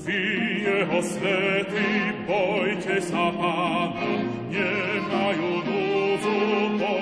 Vy, 0.02 0.22
jeho 0.64 1.00
svety, 1.04 1.90
bojte 2.24 2.96
sa 3.04 3.26
Pána, 3.36 4.08
nemajú 4.48 5.52
núdzu 5.68 6.36
Boha 6.80 7.01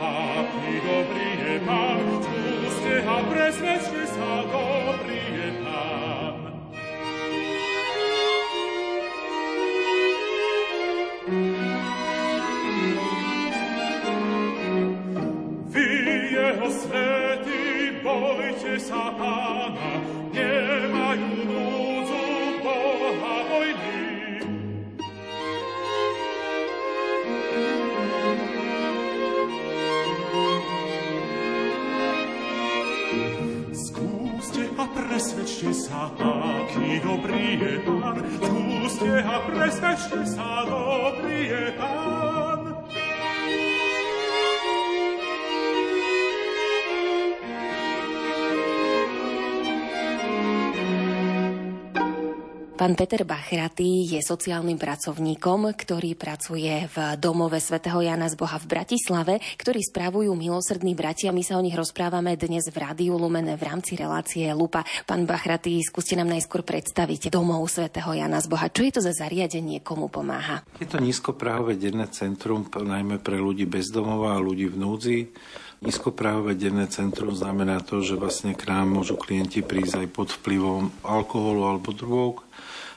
ab, 0.00 0.48
die 0.64 0.80
Dobrie 0.80 1.60
macht, 1.66 2.24
du, 2.24 2.68
sie 2.82 3.06
hab, 3.06 4.49
presvedčte 35.60 35.92
sa, 35.92 36.08
aký 36.64 37.04
dobrý 37.04 37.60
je 37.60 37.84
Pán. 37.84 38.16
Skúste 38.40 39.12
a 39.20 39.36
presvedčte 39.44 40.20
sa, 40.24 40.64
dobrý 40.64 41.52
je 41.52 41.64
Pán. 41.76 42.29
Pán 52.80 52.96
Peter 52.96 53.28
Bachratý 53.28 54.08
je 54.08 54.24
sociálnym 54.24 54.80
pracovníkom, 54.80 55.76
ktorý 55.76 56.16
pracuje 56.16 56.88
v 56.88 56.96
domove 57.20 57.60
svätého 57.60 58.00
Jana 58.00 58.24
z 58.32 58.40
Boha 58.40 58.56
v 58.56 58.72
Bratislave, 58.72 59.36
ktorý 59.60 59.84
spravujú 59.84 60.32
milosrdní 60.32 60.96
bratia. 60.96 61.28
My 61.28 61.44
sa 61.44 61.60
o 61.60 61.64
nich 61.64 61.76
rozprávame 61.76 62.40
dnes 62.40 62.72
v 62.72 62.80
Rádiu 62.80 63.20
Lumen 63.20 63.52
v 63.52 63.60
rámci 63.60 64.00
relácie 64.00 64.48
Lupa. 64.56 64.80
Pán 65.04 65.28
Bachratý, 65.28 65.76
skúste 65.84 66.16
nám 66.16 66.32
najskôr 66.32 66.64
predstaviť 66.64 67.28
domov 67.28 67.68
svätého 67.68 68.16
Jana 68.16 68.40
z 68.40 68.48
Boha. 68.48 68.72
Čo 68.72 68.88
je 68.88 68.92
to 68.96 69.04
za 69.04 69.12
zariadenie, 69.12 69.84
komu 69.84 70.08
pomáha? 70.08 70.64
Je 70.80 70.88
to 70.88 71.04
nízkoprahové 71.04 71.76
denné 71.76 72.08
centrum, 72.08 72.64
najmä 72.64 73.20
pre 73.20 73.36
ľudí 73.36 73.68
bezdomova 73.68 74.40
a 74.40 74.40
ľudí 74.40 74.72
v 74.72 74.76
núdzi. 74.80 75.18
Nízkoprahové 75.84 76.56
denné 76.56 76.88
centrum 76.88 77.36
znamená 77.36 77.84
to, 77.84 78.00
že 78.00 78.16
vlastne 78.16 78.56
k 78.56 78.72
nám 78.72 79.00
môžu 79.00 79.20
klienti 79.20 79.60
prísť 79.64 80.04
aj 80.04 80.08
pod 80.12 80.28
vplyvom 80.32 80.92
alkoholu 81.04 81.60
alebo 81.64 81.92
drog 81.92 82.44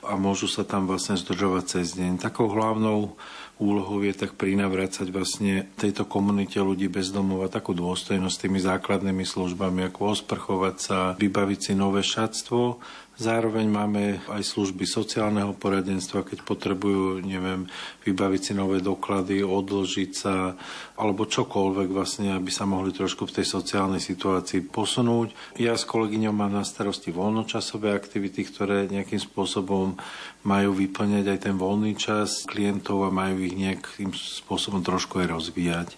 a 0.07 0.13
môžu 0.19 0.51
sa 0.51 0.67
tam 0.67 0.85
vlastne 0.85 1.15
zdržovať 1.15 1.63
cez 1.79 1.95
deň. 1.95 2.19
Takou 2.19 2.51
hlavnou 2.51 3.15
úlohou 3.61 4.01
je 4.03 4.11
tak 4.11 4.35
prinavracať 4.35 5.07
vlastne 5.13 5.69
tejto 5.77 6.03
komunite 6.09 6.57
ľudí 6.57 6.89
bez 6.89 7.13
domova 7.13 7.47
takú 7.47 7.71
dôstojnosť 7.71 8.37
tými 8.47 8.59
základnými 8.59 9.23
službami, 9.23 9.87
ako 9.87 10.19
osprchovať 10.19 10.75
sa, 10.77 10.97
vybaviť 11.15 11.59
si 11.59 11.73
nové 11.77 12.01
šatstvo, 12.01 12.81
Zároveň 13.13 13.69
máme 13.69 14.17
aj 14.25 14.41
služby 14.41 14.89
sociálneho 14.89 15.53
poradenstva, 15.53 16.25
keď 16.25 16.41
potrebujú, 16.41 17.21
neviem, 17.21 17.69
vybaviť 18.09 18.41
si 18.41 18.53
nové 18.57 18.81
doklady, 18.81 19.45
odložiť 19.45 20.11
sa, 20.17 20.57
alebo 20.97 21.29
čokoľvek 21.29 21.93
vlastne, 21.93 22.33
aby 22.33 22.49
sa 22.49 22.65
mohli 22.65 22.89
trošku 22.89 23.29
v 23.29 23.37
tej 23.37 23.45
sociálnej 23.45 24.01
situácii 24.01 24.65
posunúť. 24.65 25.29
Ja 25.61 25.77
s 25.77 25.85
kolegyňou 25.85 26.33
mám 26.33 26.57
na 26.57 26.65
starosti 26.65 27.13
voľnočasové 27.13 27.93
aktivity, 27.93 28.49
ktoré 28.49 28.89
nejakým 28.89 29.21
spôsobom 29.21 29.93
majú 30.41 30.73
vyplňať 30.73 31.25
aj 31.37 31.39
ten 31.45 31.55
voľný 31.55 31.93
čas 31.93 32.49
klientov 32.49 33.05
a 33.05 33.13
majú 33.13 33.45
ich 33.45 33.53
nejakým 33.53 34.09
spôsobom 34.09 34.81
trošku 34.81 35.21
aj 35.21 35.27
rozvíjať. 35.29 35.89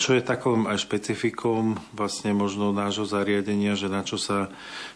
Čo 0.00 0.16
je 0.16 0.24
takom 0.24 0.64
aj 0.64 0.88
špecifikom 0.88 1.76
vlastne 1.92 2.32
možno 2.32 2.72
nášho 2.72 3.04
zariadenia, 3.04 3.76
že 3.76 3.92
na 3.92 4.00
čo 4.00 4.16
sa 4.16 4.48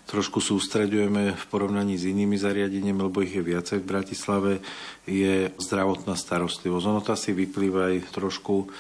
trošku 0.09 0.41
sústreďujeme 0.41 1.37
v 1.37 1.45
porovnaní 1.53 2.01
s 2.01 2.09
inými 2.09 2.41
zariadeniami, 2.41 3.05
lebo 3.05 3.21
ich 3.21 3.37
je 3.37 3.45
viacej 3.45 3.85
v 3.85 3.89
Bratislave, 3.93 4.53
je 5.05 5.53
zdravotná 5.61 6.17
starostlivosť. 6.17 6.85
Ono 6.89 7.05
to 7.05 7.13
asi 7.13 7.37
vyplýva 7.37 7.93
aj 7.93 8.17
trošku 8.17 8.73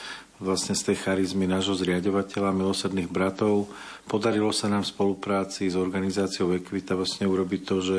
vlastne 0.43 0.74
z 0.74 0.93
tej 0.93 0.97
charizmy 1.05 1.47
nášho 1.47 1.78
zriadovateľa, 1.78 2.57
milosrdných 2.57 3.11
bratov, 3.11 3.70
Podarilo 4.05 4.53
sa 4.53 4.68
nám 4.68 4.85
v 4.85 4.93
spolupráci 4.93 5.72
s 5.72 5.80
organizáciou 5.80 6.53
Equita 6.53 6.93
vlastne 6.93 7.24
urobiť 7.24 7.61
to, 7.64 7.76
že 7.80 7.99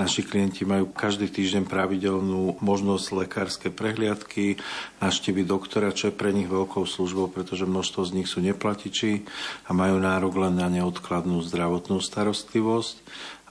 naši 0.00 0.24
klienti 0.24 0.64
majú 0.64 0.88
každý 0.88 1.28
týždeň 1.28 1.68
pravidelnú 1.68 2.56
možnosť 2.64 3.06
lekárske 3.12 3.68
prehliadky, 3.68 4.56
naštívy 5.04 5.44
doktora, 5.44 5.92
čo 5.92 6.08
je 6.08 6.16
pre 6.16 6.32
nich 6.32 6.48
veľkou 6.48 6.88
službou, 6.88 7.28
pretože 7.28 7.68
množstvo 7.68 8.00
z 8.00 8.14
nich 8.16 8.28
sú 8.32 8.40
neplatiči 8.40 9.28
a 9.68 9.76
majú 9.76 10.00
nárok 10.00 10.40
len 10.40 10.56
na 10.56 10.72
neodkladnú 10.72 11.44
zdravotnú 11.44 12.00
starostlivosť 12.00 12.96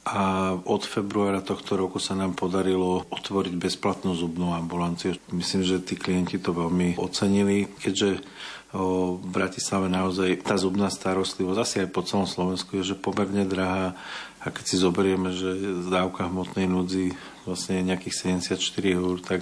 a 0.01 0.57
od 0.65 0.81
februára 0.81 1.45
tohto 1.45 1.77
roku 1.77 2.01
sa 2.01 2.17
nám 2.17 2.33
podarilo 2.33 3.05
otvoriť 3.13 3.53
bezplatnú 3.53 4.17
zubnú 4.17 4.49
ambulanciu. 4.49 5.13
Myslím, 5.29 5.61
že 5.61 5.77
tí 5.77 5.93
klienti 5.93 6.41
to 6.41 6.57
veľmi 6.57 6.97
ocenili, 6.97 7.69
keďže 7.77 8.17
v 8.71 9.27
Bratislave 9.27 9.91
naozaj 9.91 10.47
tá 10.47 10.55
zubná 10.55 10.87
starostlivosť, 10.87 11.59
asi 11.59 11.75
aj 11.85 11.89
po 11.91 12.01
celom 12.07 12.25
Slovensku, 12.25 12.79
je 12.79 12.95
že 12.95 12.95
pomerne 12.95 13.43
drahá. 13.43 13.93
A 14.41 14.49
keď 14.49 14.63
si 14.63 14.75
zoberieme, 14.79 15.29
že 15.35 15.53
dávka 15.91 16.25
hmotnej 16.25 16.65
núdzi 16.65 17.13
vlastne 17.45 17.81
nejakých 17.81 18.37
74 18.37 18.57
eur, 18.97 19.17
tak 19.21 19.41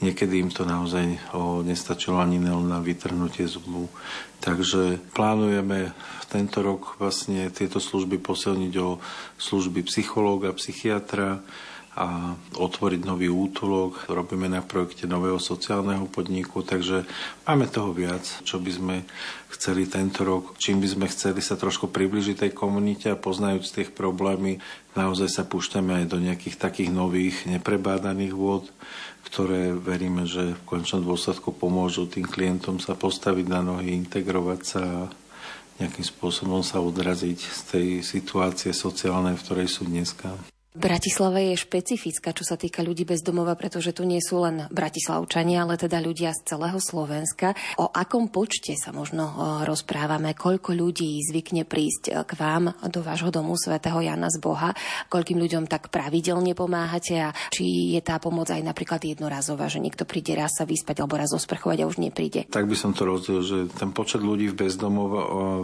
niekedy 0.00 0.40
im 0.40 0.50
to 0.52 0.64
naozaj 0.64 1.04
o, 1.36 1.60
nestačilo 1.60 2.20
ani 2.20 2.40
na 2.40 2.80
vytrhnutie 2.80 3.44
zubu. 3.48 3.88
Takže 4.40 5.00
plánujeme 5.16 5.96
tento 6.28 6.60
rok 6.60 7.00
vlastne 7.00 7.48
tieto 7.52 7.80
služby 7.80 8.20
posilniť 8.20 8.74
o 8.82 8.98
služby 9.40 9.86
psychológa, 9.88 10.52
psychiatra, 10.56 11.40
a 11.94 12.34
otvoriť 12.58 13.06
nový 13.06 13.30
útulok. 13.30 14.10
Robíme 14.10 14.50
na 14.50 14.66
projekte 14.66 15.06
nového 15.06 15.38
sociálneho 15.38 16.10
podniku, 16.10 16.66
takže 16.66 17.06
máme 17.46 17.70
toho 17.70 17.94
viac, 17.94 18.26
čo 18.42 18.58
by 18.58 18.70
sme 18.74 18.96
chceli 19.54 19.86
tento 19.86 20.26
rok, 20.26 20.58
čím 20.58 20.82
by 20.82 20.88
sme 20.90 21.06
chceli 21.06 21.38
sa 21.38 21.54
trošku 21.54 21.86
približiť 21.94 22.46
tej 22.46 22.52
komunite 22.52 23.14
a 23.14 23.18
poznajúc 23.18 23.70
tých 23.70 23.90
problémy, 23.94 24.58
naozaj 24.94 25.28
sa 25.30 25.42
púšťame 25.46 26.02
aj 26.02 26.06
do 26.10 26.18
nejakých 26.22 26.56
takých 26.58 26.90
nových, 26.90 27.46
neprebádaných 27.46 28.34
vôd, 28.34 28.70
ktoré 29.26 29.74
veríme, 29.74 30.26
že 30.30 30.54
v 30.54 30.66
končnom 30.66 31.02
dôsledku 31.02 31.50
pomôžu 31.50 32.06
tým 32.06 32.26
klientom 32.26 32.78
sa 32.78 32.94
postaviť 32.94 33.46
na 33.50 33.60
nohy, 33.60 33.94
integrovať 33.98 34.60
sa 34.62 34.82
a 34.82 35.10
nejakým 35.82 36.06
spôsobom 36.06 36.62
sa 36.62 36.78
odraziť 36.78 37.38
z 37.42 37.60
tej 37.66 37.88
situácie 38.06 38.70
sociálnej, 38.70 39.34
v 39.34 39.42
ktorej 39.42 39.68
sú 39.68 39.82
dneska. 39.90 40.53
Bratislava 40.74 41.38
je 41.38 41.54
špecifická, 41.54 42.34
čo 42.34 42.42
sa 42.42 42.58
týka 42.58 42.82
ľudí 42.82 43.06
bez 43.06 43.22
domova, 43.22 43.54
pretože 43.54 43.94
tu 43.94 44.02
nie 44.02 44.18
sú 44.18 44.42
len 44.42 44.66
bratislavčania, 44.74 45.62
ale 45.62 45.78
teda 45.78 46.02
ľudia 46.02 46.34
z 46.34 46.50
celého 46.50 46.82
Slovenska. 46.82 47.54
O 47.78 47.94
akom 47.94 48.26
počte 48.26 48.74
sa 48.74 48.90
možno 48.90 49.62
rozprávame? 49.62 50.34
Koľko 50.34 50.74
ľudí 50.74 51.22
zvykne 51.30 51.62
prísť 51.62 52.26
k 52.26 52.32
vám 52.34 52.74
do 52.90 53.06
vášho 53.06 53.30
domu 53.30 53.54
svätého 53.54 54.02
Jana 54.02 54.26
z 54.34 54.42
Boha? 54.42 54.74
Koľkým 55.06 55.38
ľuďom 55.46 55.70
tak 55.70 55.94
pravidelne 55.94 56.58
pomáhate 56.58 57.22
a 57.22 57.30
či 57.54 57.94
je 57.94 58.02
tá 58.02 58.18
pomoc 58.18 58.50
aj 58.50 58.66
napríklad 58.66 58.98
jednorazová, 58.98 59.70
že 59.70 59.78
niekto 59.78 60.02
príde 60.02 60.34
raz 60.34 60.58
sa 60.58 60.66
vyspať 60.66 61.06
alebo 61.06 61.22
raz 61.22 61.30
osprchovať 61.38 61.86
a 61.86 61.88
už 61.88 62.02
nepríde? 62.02 62.50
Tak 62.50 62.66
by 62.66 62.74
som 62.74 62.90
to 62.90 63.06
rozdiel, 63.06 63.46
že 63.46 63.70
ten 63.78 63.94
počet 63.94 64.26
ľudí 64.26 64.50
v 64.50 64.66
bezdomov 64.66 65.06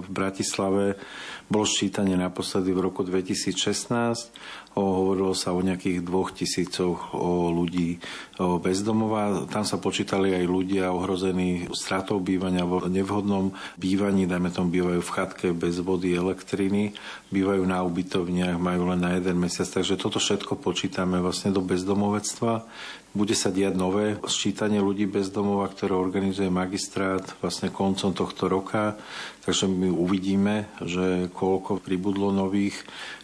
v 0.06 0.08
Bratislave 0.08 1.02
bolo 1.50 1.66
ščítanie 1.66 2.14
naposledy 2.14 2.70
v 2.70 2.78
roku 2.78 3.02
2016 3.02 4.69
hovorilo 4.78 5.34
sa 5.34 5.50
o 5.50 5.60
nejakých 5.60 6.06
dvoch 6.06 6.30
tisícoch 6.30 7.10
ľudí 7.50 7.98
bezdomová. 8.38 9.50
Tam 9.50 9.66
sa 9.66 9.82
počítali 9.82 10.32
aj 10.32 10.44
ľudia 10.46 10.94
ohrození 10.94 11.68
stratou 11.74 12.22
bývania 12.22 12.62
v 12.64 12.86
nevhodnom 12.88 13.52
bývaní, 13.76 14.30
dajme 14.30 14.48
tomu 14.54 14.70
bývajú 14.70 15.00
v 15.02 15.14
chatke 15.14 15.46
bez 15.50 15.82
vody, 15.82 16.14
elektriny, 16.14 16.94
bývajú 17.34 17.62
na 17.66 17.82
ubytovniach, 17.82 18.56
majú 18.62 18.94
len 18.94 19.02
na 19.02 19.18
jeden 19.18 19.42
mesiac, 19.42 19.66
takže 19.66 19.98
toto 19.98 20.22
všetko 20.22 20.56
počítame 20.62 21.18
vlastne 21.18 21.50
do 21.50 21.60
bezdomovectva. 21.60 22.64
Bude 23.10 23.34
sa 23.34 23.50
diať 23.50 23.74
nové 23.74 24.22
sčítanie 24.30 24.78
ľudí 24.78 25.10
bez 25.10 25.34
domova, 25.34 25.66
ktoré 25.66 25.98
organizuje 25.98 26.46
magistrát 26.46 27.26
vlastne 27.42 27.66
koncom 27.66 28.14
tohto 28.14 28.46
roka. 28.46 28.94
Takže 29.42 29.66
my 29.66 29.90
uvidíme, 29.90 30.70
že 30.78 31.26
koľko 31.34 31.82
pribudlo 31.82 32.30
nových 32.30 32.78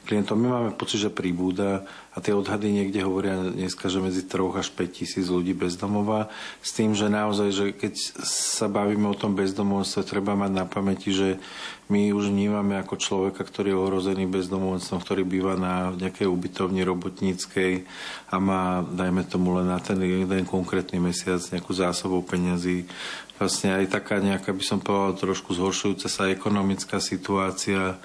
klientov. 0.06 0.42
My 0.42 0.48
máme 0.50 0.70
pocit, 0.74 1.06
že 1.06 1.14
pribúda 1.14 1.86
a 2.10 2.18
tie 2.18 2.34
odhady 2.34 2.72
niekde 2.72 3.06
hovoria 3.06 3.38
dneska, 3.38 3.86
že 3.86 4.02
medzi 4.02 4.26
3 4.26 4.58
až 4.58 4.74
5 4.74 4.90
tisíc 4.90 5.26
ľudí 5.30 5.54
bezdomová. 5.54 6.34
S 6.66 6.74
tým, 6.74 6.90
že 6.96 7.06
naozaj, 7.06 7.48
že 7.54 7.64
keď 7.70 7.94
sa 8.26 8.66
bavíme 8.66 9.06
o 9.06 9.18
tom 9.18 9.38
bezdomovstve, 9.38 10.02
treba 10.02 10.34
mať 10.34 10.50
na 10.50 10.64
pamäti, 10.64 11.14
že 11.14 11.38
my 11.86 12.10
už 12.10 12.34
vnímame 12.34 12.74
ako 12.82 12.98
človeka, 12.98 13.46
ktorý 13.46 13.70
je 13.70 13.78
ohrozený 13.78 14.24
bezdomovstvom, 14.26 14.98
ktorý 14.98 15.22
býva 15.22 15.54
na 15.54 15.94
nejakej 15.94 16.26
ubytovni 16.26 16.82
robotníckej 16.82 17.86
a 18.30 18.36
má, 18.42 18.82
dajme 18.82 19.22
tomu 19.22 19.54
len 19.54 19.70
na 19.70 19.78
ten 19.78 20.02
jeden 20.02 20.42
konkrétny 20.50 20.98
mesiac 20.98 21.38
nejakú 21.54 21.70
zásobu 21.70 22.26
peňazí 22.26 22.90
vlastne 23.36 23.76
aj 23.76 23.92
taká 23.92 24.16
nejaká, 24.18 24.50
by 24.56 24.64
som 24.64 24.80
povedal, 24.80 25.28
trošku 25.28 25.52
zhoršujúca 25.52 26.08
sa 26.08 26.32
ekonomická 26.32 26.98
situácia, 27.04 28.00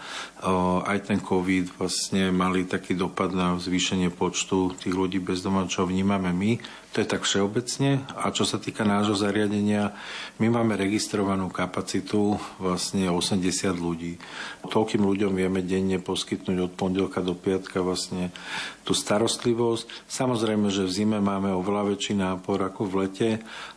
aj 0.84 1.00
ten 1.08 1.24
COVID 1.24 1.80
vlastne 1.80 2.36
mali 2.36 2.68
taký 2.68 3.00
dopad 3.00 3.32
na 3.32 3.56
zvýšenie 3.56 4.12
počtu 4.12 4.76
tých 4.76 4.92
ľudí 4.92 5.24
bez 5.24 5.40
doma, 5.40 5.72
čo 5.72 5.88
vnímame 5.88 6.36
my. 6.36 6.52
To 6.92 7.00
je 7.00 7.08
tak 7.08 7.24
všeobecne. 7.24 8.04
A 8.20 8.36
čo 8.36 8.44
sa 8.44 8.60
týka 8.60 8.84
nášho 8.84 9.16
zariadenia, 9.16 9.96
my 10.44 10.52
máme 10.52 10.76
registrovanú 10.76 11.48
kapacitu 11.48 12.36
vlastne 12.60 13.08
80 13.08 13.40
ľudí. 13.80 14.20
Toľkým 14.68 15.00
ľuďom 15.00 15.32
vieme 15.32 15.64
denne 15.64 16.04
poskytnúť 16.04 16.58
od 16.68 16.72
pondelka 16.76 17.24
do 17.24 17.32
piatka 17.32 17.80
vlastne 17.80 18.36
tú 18.84 18.92
starostlivosť. 18.92 19.88
Samozrejme, 20.10 20.68
že 20.68 20.84
v 20.84 20.92
zime 20.92 21.24
máme 21.24 21.56
oveľa 21.56 21.96
väčší 21.96 22.18
nápor 22.18 22.60
ako 22.60 22.84
v 22.84 22.94
lete, 23.08 23.30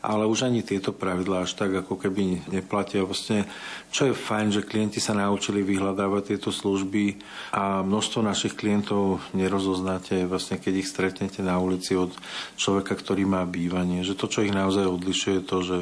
ale 0.03 0.27
už 0.27 0.51
ani 0.51 0.67
tieto 0.67 0.91
pravidlá 0.91 1.47
až 1.47 1.55
tak 1.55 1.71
ako 1.71 1.95
keby 1.95 2.51
neplatia. 2.51 3.07
Vlastne, 3.07 3.47
čo 3.95 4.11
je 4.11 4.17
fajn, 4.17 4.59
že 4.59 4.67
klienti 4.67 4.99
sa 4.99 5.15
naučili 5.15 5.63
vyhľadávať 5.63 6.35
tieto 6.35 6.51
služby 6.51 7.21
a 7.55 7.85
množstvo 7.87 8.27
našich 8.27 8.59
klientov 8.59 9.23
nerozoznáte, 9.37 10.27
vlastne 10.27 10.59
keď 10.59 10.83
ich 10.83 10.91
stretnete 10.91 11.47
na 11.47 11.63
ulici 11.63 11.95
od 11.95 12.11
človeka, 12.59 13.04
ktorý 13.05 13.29
má 13.29 13.45
bývanie. 13.45 14.01
Že 14.01 14.17
to, 14.17 14.27
čo 14.33 14.41
ich 14.49 14.57
naozaj 14.57 14.89
odlišuje, 14.89 15.35
je 15.39 15.45
to, 15.45 15.59
že 15.61 15.79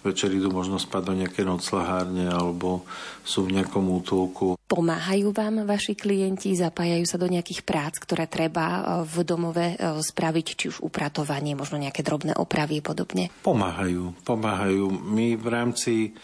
večer 0.00 0.32
idú 0.32 0.48
možno 0.48 0.80
spať 0.80 1.02
do 1.04 1.14
nejaké 1.20 1.44
noclahárne 1.44 2.32
alebo 2.32 2.88
sú 3.22 3.44
v 3.44 3.60
nejakom 3.60 3.84
útulku. 3.92 4.56
Pomáhajú 4.72 5.36
vám 5.36 5.68
vaši 5.68 5.92
klienti, 5.92 6.56
zapájajú 6.56 7.04
sa 7.04 7.20
do 7.20 7.28
nejakých 7.28 7.60
prác, 7.60 8.00
ktoré 8.00 8.24
treba 8.24 8.64
e, 8.64 8.80
v 9.04 9.20
domove 9.20 9.76
e, 9.76 10.00
spraviť, 10.00 10.46
či 10.56 10.64
už 10.72 10.80
upratovanie, 10.80 11.52
možno 11.52 11.76
nejaké 11.76 12.00
drobné 12.00 12.32
opravy 12.32 12.80
a 12.80 12.84
podobne? 12.88 13.28
Pomáhajú, 13.44 14.16
pomáhajú. 14.24 14.88
My 14.88 15.36
v 15.36 15.46
rámci 15.52 16.16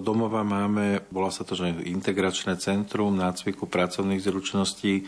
domova 0.00 0.40
máme, 0.40 1.04
bola 1.12 1.28
sa 1.28 1.44
to, 1.44 1.52
že 1.52 1.84
integračné 1.84 2.56
centrum 2.56 3.12
nácviku 3.12 3.68
pracovných 3.68 4.24
zručností, 4.24 5.04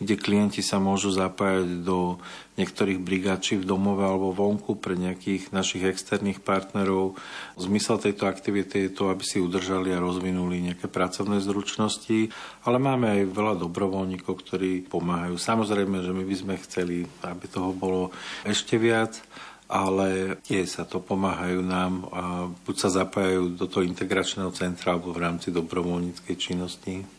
kde 0.00 0.14
klienti 0.16 0.64
sa 0.64 0.80
môžu 0.80 1.12
zapájať 1.12 1.84
do 1.84 2.16
niektorých 2.56 2.98
brigád, 2.98 3.44
v 3.44 3.68
domove 3.68 4.02
alebo 4.02 4.34
vonku 4.34 4.80
pre 4.80 4.96
nejakých 4.98 5.54
našich 5.54 5.84
externých 5.86 6.42
partnerov. 6.42 7.14
Zmysel 7.54 8.02
tejto 8.02 8.26
aktivity 8.26 8.88
je 8.88 8.90
to, 8.90 9.12
aby 9.12 9.22
si 9.22 9.38
udržali 9.38 9.94
a 9.94 10.02
rozvinuli 10.02 10.72
nejaké 10.72 10.90
pracovné 10.90 11.38
zručnosti, 11.44 12.17
ale 12.66 12.76
máme 12.82 13.06
aj 13.06 13.22
veľa 13.30 13.54
dobrovoľníkov, 13.62 14.34
ktorí 14.34 14.90
pomáhajú. 14.90 15.38
Samozrejme, 15.38 16.02
že 16.02 16.10
my 16.10 16.24
by 16.26 16.36
sme 16.36 16.54
chceli, 16.66 17.06
aby 17.22 17.46
toho 17.46 17.70
bolo 17.70 18.10
ešte 18.42 18.74
viac, 18.74 19.22
ale 19.68 20.40
tie 20.40 20.64
sa 20.64 20.88
to 20.88 20.98
pomáhajú 21.04 21.60
nám 21.60 22.08
a 22.08 22.48
buď 22.48 22.76
sa 22.80 23.04
zapájajú 23.04 23.52
do 23.52 23.68
toho 23.68 23.84
integračného 23.84 24.48
centra 24.56 24.96
alebo 24.96 25.12
v 25.12 25.22
rámci 25.28 25.52
dobrovoľníckej 25.52 26.34
činnosti. 26.40 27.17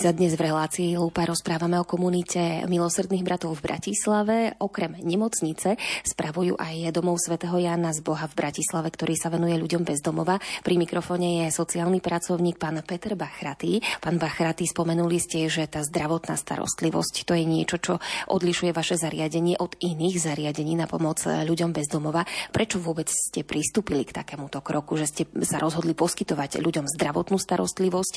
Sa 0.00 0.16
dnes 0.16 0.32
v 0.32 0.48
relácii 0.48 0.96
Lupa 0.96 1.28
rozprávame 1.28 1.76
o 1.76 1.84
komunite 1.84 2.64
milosrdných 2.64 3.20
bratov 3.20 3.60
v 3.60 3.68
Bratislave. 3.68 4.56
Okrem 4.56 4.96
nemocnice 4.96 5.76
spravujú 6.08 6.56
aj 6.56 6.88
domov 6.88 7.20
svätého 7.20 7.52
Jana 7.60 7.92
z 7.92 8.00
Boha 8.00 8.24
v 8.24 8.32
Bratislave, 8.32 8.88
ktorý 8.88 9.12
sa 9.12 9.28
venuje 9.28 9.60
ľuďom 9.60 9.84
bez 9.84 10.00
domova. 10.00 10.40
Pri 10.64 10.80
mikrofóne 10.80 11.44
je 11.44 11.52
sociálny 11.52 12.00
pracovník 12.00 12.56
pán 12.56 12.80
Peter 12.80 13.12
Bachratý. 13.12 13.84
Pán 14.00 14.16
Bachratý, 14.16 14.64
spomenuli 14.64 15.20
ste, 15.20 15.52
že 15.52 15.68
tá 15.68 15.84
zdravotná 15.84 16.32
starostlivosť 16.32 17.28
to 17.28 17.36
je 17.36 17.44
niečo, 17.44 17.76
čo 17.76 18.00
odlišuje 18.32 18.72
vaše 18.72 18.96
zariadenie 18.96 19.60
od 19.60 19.76
iných 19.84 20.16
zariadení 20.16 20.80
na 20.80 20.88
pomoc 20.88 21.20
ľuďom 21.28 21.76
bez 21.76 21.92
domova. 21.92 22.24
Prečo 22.48 22.80
vôbec 22.80 23.12
ste 23.12 23.44
pristúpili 23.44 24.08
k 24.08 24.16
takémuto 24.16 24.64
kroku, 24.64 24.96
že 24.96 25.12
ste 25.12 25.22
sa 25.44 25.60
rozhodli 25.60 25.92
poskytovať 25.92 26.56
ľuďom 26.64 26.88
zdravotnú 26.88 27.36
starostlivosť 27.36 28.14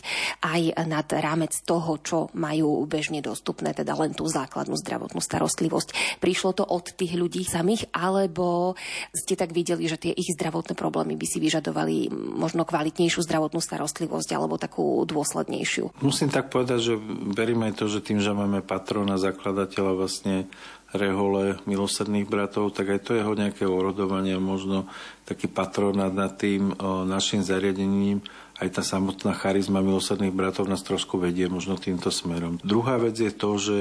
aj 0.47 0.79
nad 0.87 1.11
rámec 1.11 1.51
toho, 1.73 1.97
čo 2.05 2.17
majú 2.37 2.85
bežne 2.85 3.25
dostupné, 3.25 3.73
teda 3.73 3.97
len 3.97 4.13
tú 4.13 4.29
základnú 4.29 4.77
zdravotnú 4.77 5.17
starostlivosť. 5.17 6.21
Prišlo 6.21 6.53
to 6.53 6.61
od 6.61 6.93
tých 6.93 7.17
ľudí 7.17 7.41
samých, 7.41 7.89
alebo 7.89 8.77
ste 9.09 9.33
tak 9.33 9.57
videli, 9.57 9.89
že 9.89 9.97
tie 9.97 10.13
ich 10.13 10.37
zdravotné 10.37 10.77
problémy 10.77 11.17
by 11.17 11.25
si 11.25 11.41
vyžadovali 11.41 12.13
možno 12.13 12.61
kvalitnejšiu 12.61 13.25
zdravotnú 13.25 13.57
starostlivosť 13.57 14.29
alebo 14.37 14.61
takú 14.61 15.01
dôslednejšiu? 15.09 16.05
Musím 16.05 16.29
tak 16.29 16.53
povedať, 16.53 16.93
že 16.93 16.95
veríme 17.33 17.73
to, 17.73 17.89
že 17.89 18.05
tým, 18.05 18.21
že 18.21 18.37
máme 18.37 18.61
patrona, 18.61 19.17
zakladateľa 19.17 19.91
vlastne 19.97 20.45
rehole 20.93 21.57
milosrdných 21.65 22.29
bratov, 22.29 22.69
tak 22.69 22.93
aj 22.93 22.99
to 23.01 23.17
jeho 23.17 23.33
nejaké 23.33 23.65
orodovanie, 23.65 24.37
možno 24.37 24.85
taký 25.25 25.49
patronát 25.49 26.13
nad 26.13 26.37
tým 26.37 26.69
našim 27.09 27.41
zariadením 27.41 28.21
aj 28.63 28.79
tá 28.79 28.83
samotná 28.83 29.35
charizma 29.35 29.83
milosrdných 29.83 30.31
bratov 30.31 30.71
nás 30.71 30.79
trošku 30.79 31.19
vedie 31.19 31.51
možno 31.51 31.75
týmto 31.75 32.07
smerom. 32.07 32.63
Druhá 32.63 32.95
vec 32.95 33.19
je 33.19 33.31
to, 33.35 33.59
že 33.59 33.77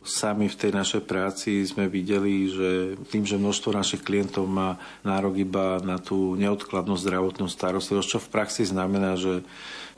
Sami 0.00 0.48
v 0.48 0.56
tej 0.56 0.72
našej 0.72 1.04
práci 1.04 1.60
sme 1.60 1.84
videli, 1.84 2.48
že 2.48 2.96
tým, 3.12 3.28
že 3.28 3.36
množstvo 3.36 3.76
našich 3.76 4.00
klientov 4.00 4.48
má 4.48 4.80
nárok 5.04 5.36
iba 5.36 5.76
na 5.84 6.00
tú 6.00 6.40
neodkladnú 6.40 6.96
zdravotnú 6.96 7.52
starostlivosť, 7.52 8.08
čo 8.08 8.16
v 8.16 8.32
praxi 8.32 8.64
znamená, 8.64 9.20
že 9.20 9.44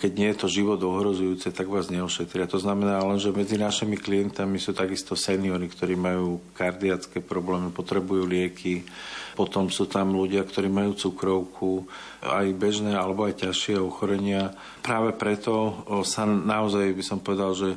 keď 0.02 0.10
nie 0.18 0.28
je 0.34 0.38
to 0.42 0.50
život 0.50 0.82
ohrozujúce, 0.82 1.54
tak 1.54 1.70
vás 1.70 1.86
neošetria. 1.86 2.50
To 2.50 2.58
znamená 2.58 2.98
len, 3.06 3.22
že 3.22 3.30
medzi 3.30 3.54
našimi 3.54 3.94
klientami 3.94 4.58
sú 4.58 4.74
takisto 4.74 5.14
seniory, 5.14 5.70
ktorí 5.70 5.94
majú 5.94 6.42
kardiacké 6.58 7.22
problémy, 7.22 7.70
potrebujú 7.70 8.26
lieky, 8.26 8.82
potom 9.32 9.72
sú 9.72 9.88
tam 9.88 10.12
ľudia, 10.12 10.44
ktorí 10.44 10.68
majú 10.68 10.92
cukrovku, 10.96 11.88
aj 12.22 12.46
bežné 12.54 12.92
alebo 12.94 13.26
aj 13.26 13.48
ťažšie 13.48 13.80
ochorenia. 13.80 14.52
Práve 14.84 15.16
preto 15.16 15.82
sa 16.04 16.28
naozaj 16.28 16.92
by 16.92 17.04
som 17.04 17.18
povedal, 17.18 17.52
že 17.56 17.70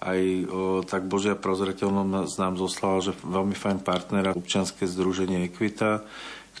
aj 0.00 0.20
o, 0.48 0.80
tak 0.80 1.04
Božia 1.04 1.36
prozreteľnosť 1.36 2.34
nám 2.40 2.56
zoslala, 2.56 3.04
že 3.04 3.12
veľmi 3.20 3.52
fajn 3.52 3.84
partnera 3.84 4.32
občianske 4.32 4.88
združenie 4.88 5.44
Equita, 5.44 6.08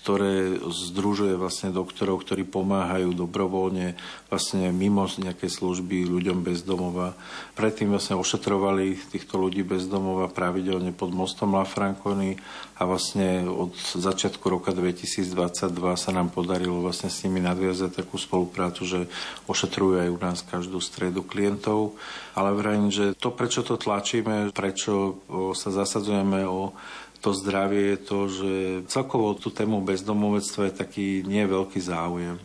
ktoré 0.00 0.56
združuje 0.64 1.36
vlastne 1.36 1.68
doktorov, 1.68 2.24
ktorí 2.24 2.48
pomáhajú 2.48 3.12
dobrovoľne 3.12 4.00
vlastne 4.32 4.72
mimo 4.72 5.04
nejakej 5.04 5.52
služby 5.52 6.08
ľuďom 6.08 6.40
bez 6.40 6.64
domova. 6.64 7.12
Predtým 7.52 7.92
vlastne 7.92 8.16
ošetrovali 8.16 8.96
týchto 9.12 9.36
ľudí 9.36 9.60
bez 9.60 9.84
domova 9.84 10.32
pravidelne 10.32 10.96
pod 10.96 11.12
mostom 11.12 11.52
La 11.52 11.68
Franconi 11.68 12.40
a 12.80 12.88
vlastne 12.88 13.44
od 13.44 13.76
začiatku 13.76 14.40
roka 14.48 14.72
2022 14.72 15.68
sa 16.00 16.10
nám 16.16 16.32
podarilo 16.32 16.80
vlastne 16.80 17.12
s 17.12 17.20
nimi 17.28 17.44
nadviazať 17.44 18.00
takú 18.00 18.16
spoluprácu, 18.16 18.88
že 18.88 19.00
ošetrujú 19.44 20.00
aj 20.00 20.08
u 20.08 20.18
nás 20.18 20.38
každú 20.40 20.80
stredu 20.80 21.20
klientov. 21.20 22.00
Ale 22.32 22.56
vrajím, 22.56 22.88
že 22.88 23.12
to, 23.20 23.28
prečo 23.34 23.60
to 23.60 23.76
tlačíme, 23.76 24.54
prečo 24.56 25.20
sa 25.52 25.68
zasadzujeme 25.68 26.48
o 26.48 26.72
to 27.20 27.36
zdravie 27.36 27.94
je 27.94 27.98
to, 28.00 28.18
že 28.28 28.52
celkovo 28.88 29.36
tú 29.36 29.52
tému 29.52 29.84
bezdomovectva 29.84 30.72
je 30.72 30.78
taký 30.80 31.06
nie 31.28 31.44
veľký 31.44 31.80
záujem. 31.80 32.40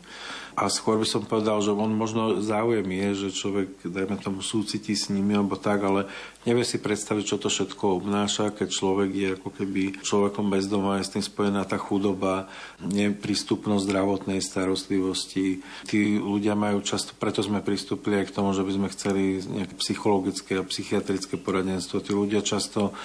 A 0.56 0.72
skôr 0.72 0.96
by 0.96 1.04
som 1.04 1.28
povedal, 1.28 1.60
že 1.60 1.76
on 1.76 1.92
možno 1.92 2.40
záujem 2.40 2.88
je, 2.88 3.28
že 3.28 3.38
človek, 3.44 3.92
dajme 3.92 4.16
tomu, 4.24 4.40
súcití 4.40 4.96
s 4.96 5.12
nimi 5.12 5.36
alebo 5.36 5.60
tak, 5.60 5.84
ale 5.84 6.08
nevie 6.48 6.64
si 6.64 6.80
predstaviť, 6.80 7.24
čo 7.28 7.36
to 7.36 7.52
všetko 7.52 8.00
obnáša, 8.00 8.56
keď 8.56 8.70
človek 8.72 9.12
je 9.12 9.30
ako 9.36 9.50
keby 9.52 10.00
človekom 10.00 10.48
bez 10.48 10.72
doma, 10.72 11.04
je 11.04 11.12
s 11.12 11.12
tým 11.12 11.26
spojená 11.28 11.68
tá 11.68 11.76
chudoba, 11.76 12.48
neprístupnosť 12.80 13.84
zdravotnej 13.84 14.40
starostlivosti. 14.40 15.60
Tí 15.92 16.24
ľudia 16.24 16.56
majú 16.56 16.80
často, 16.88 17.12
preto 17.20 17.44
sme 17.44 17.60
pristúpili 17.60 18.24
aj 18.24 18.32
k 18.32 18.36
tomu, 18.40 18.56
že 18.56 18.64
by 18.64 18.72
sme 18.80 18.94
chceli 18.96 19.44
nejaké 19.44 19.76
psychologické 19.84 20.56
a 20.56 20.64
psychiatrické 20.64 21.36
poradenstvo. 21.36 22.00
Tí 22.00 22.16
ľudia 22.16 22.40
často 22.40 22.96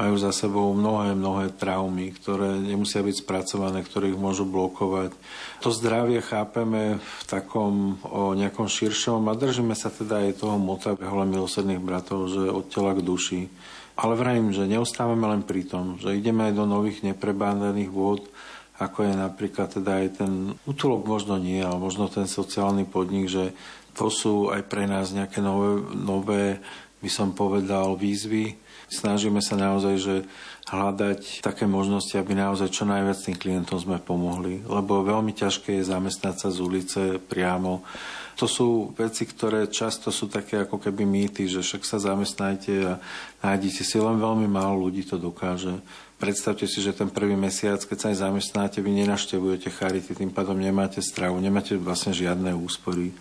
majú 0.00 0.16
za 0.16 0.32
sebou 0.32 0.72
mnohé, 0.72 1.12
mnohé 1.12 1.52
traumy, 1.52 2.16
ktoré 2.16 2.56
nemusia 2.56 3.04
byť 3.04 3.20
spracované, 3.20 3.84
ktoré 3.84 4.08
ich 4.08 4.16
môžu 4.16 4.48
blokovať. 4.48 5.12
To 5.60 5.68
zdravie 5.68 6.24
chápeme 6.24 6.96
v 6.96 7.24
takom 7.28 8.00
o 8.08 8.32
nejakom 8.32 8.64
širšom 8.64 9.28
a 9.28 9.36
držíme 9.36 9.76
sa 9.76 9.92
teda 9.92 10.24
aj 10.24 10.40
toho 10.40 10.56
mota 10.56 10.96
hole 10.96 11.28
milosrdných 11.28 11.84
bratov, 11.84 12.32
že 12.32 12.48
od 12.48 12.72
tela 12.72 12.96
k 12.96 13.04
duši. 13.04 13.52
Ale 14.00 14.16
vrajím, 14.16 14.56
že 14.56 14.64
neostávame 14.64 15.28
len 15.28 15.44
pri 15.44 15.68
tom, 15.68 16.00
že 16.00 16.16
ideme 16.16 16.48
aj 16.48 16.56
do 16.56 16.64
nových 16.64 17.04
neprebádaných 17.04 17.92
vôd, 17.92 18.24
ako 18.80 19.04
je 19.04 19.12
napríklad 19.12 19.68
teda 19.68 20.00
aj 20.00 20.24
ten 20.24 20.56
útulok 20.64 21.04
možno 21.04 21.36
nie, 21.36 21.60
ale 21.60 21.76
možno 21.76 22.08
ten 22.08 22.24
sociálny 22.24 22.88
podnik, 22.88 23.28
že 23.28 23.52
to 23.92 24.08
sú 24.08 24.48
aj 24.48 24.64
pre 24.64 24.88
nás 24.88 25.12
nejaké 25.12 25.44
nové, 25.44 25.84
nové 25.92 26.44
by 27.04 27.10
som 27.12 27.36
povedal, 27.36 28.00
výzvy, 28.00 28.56
Snažíme 28.90 29.38
sa 29.38 29.54
naozaj, 29.54 29.94
že 30.02 30.14
hľadať 30.66 31.46
také 31.46 31.66
možnosti, 31.66 32.14
aby 32.18 32.34
naozaj 32.34 32.74
čo 32.74 32.82
najviac 32.82 33.18
tým 33.22 33.38
klientom 33.38 33.78
sme 33.78 34.02
pomohli. 34.02 34.66
Lebo 34.66 35.06
veľmi 35.06 35.30
ťažké 35.30 35.78
je 35.78 35.90
zamestnať 35.90 36.34
sa 36.42 36.48
z 36.50 36.58
ulice 36.58 37.02
priamo. 37.22 37.86
To 38.38 38.50
sú 38.50 38.90
veci, 38.98 39.30
ktoré 39.30 39.70
často 39.70 40.10
sú 40.10 40.26
také 40.26 40.66
ako 40.66 40.82
keby 40.82 41.06
mýty, 41.06 41.46
že 41.46 41.62
však 41.62 41.82
sa 41.86 42.02
zamestnajte 42.02 42.72
a 42.82 42.98
nájdete 43.46 43.82
si. 43.86 43.96
Len 44.00 44.18
veľmi 44.18 44.50
málo 44.50 44.90
ľudí 44.90 45.06
to 45.06 45.22
dokáže. 45.22 45.78
Predstavte 46.18 46.66
si, 46.66 46.82
že 46.82 46.96
ten 46.96 47.08
prvý 47.08 47.38
mesiac, 47.38 47.80
keď 47.80 47.96
sa 47.96 48.06
aj 48.10 48.26
zamestnáte, 48.26 48.78
vy 48.82 48.92
nenaštevujete 48.92 49.72
charity, 49.72 50.12
tým 50.12 50.34
pádom 50.34 50.58
nemáte 50.58 51.00
stravu, 51.00 51.40
nemáte 51.40 51.78
vlastne 51.80 52.12
žiadne 52.12 52.52
úspory. 52.52 53.14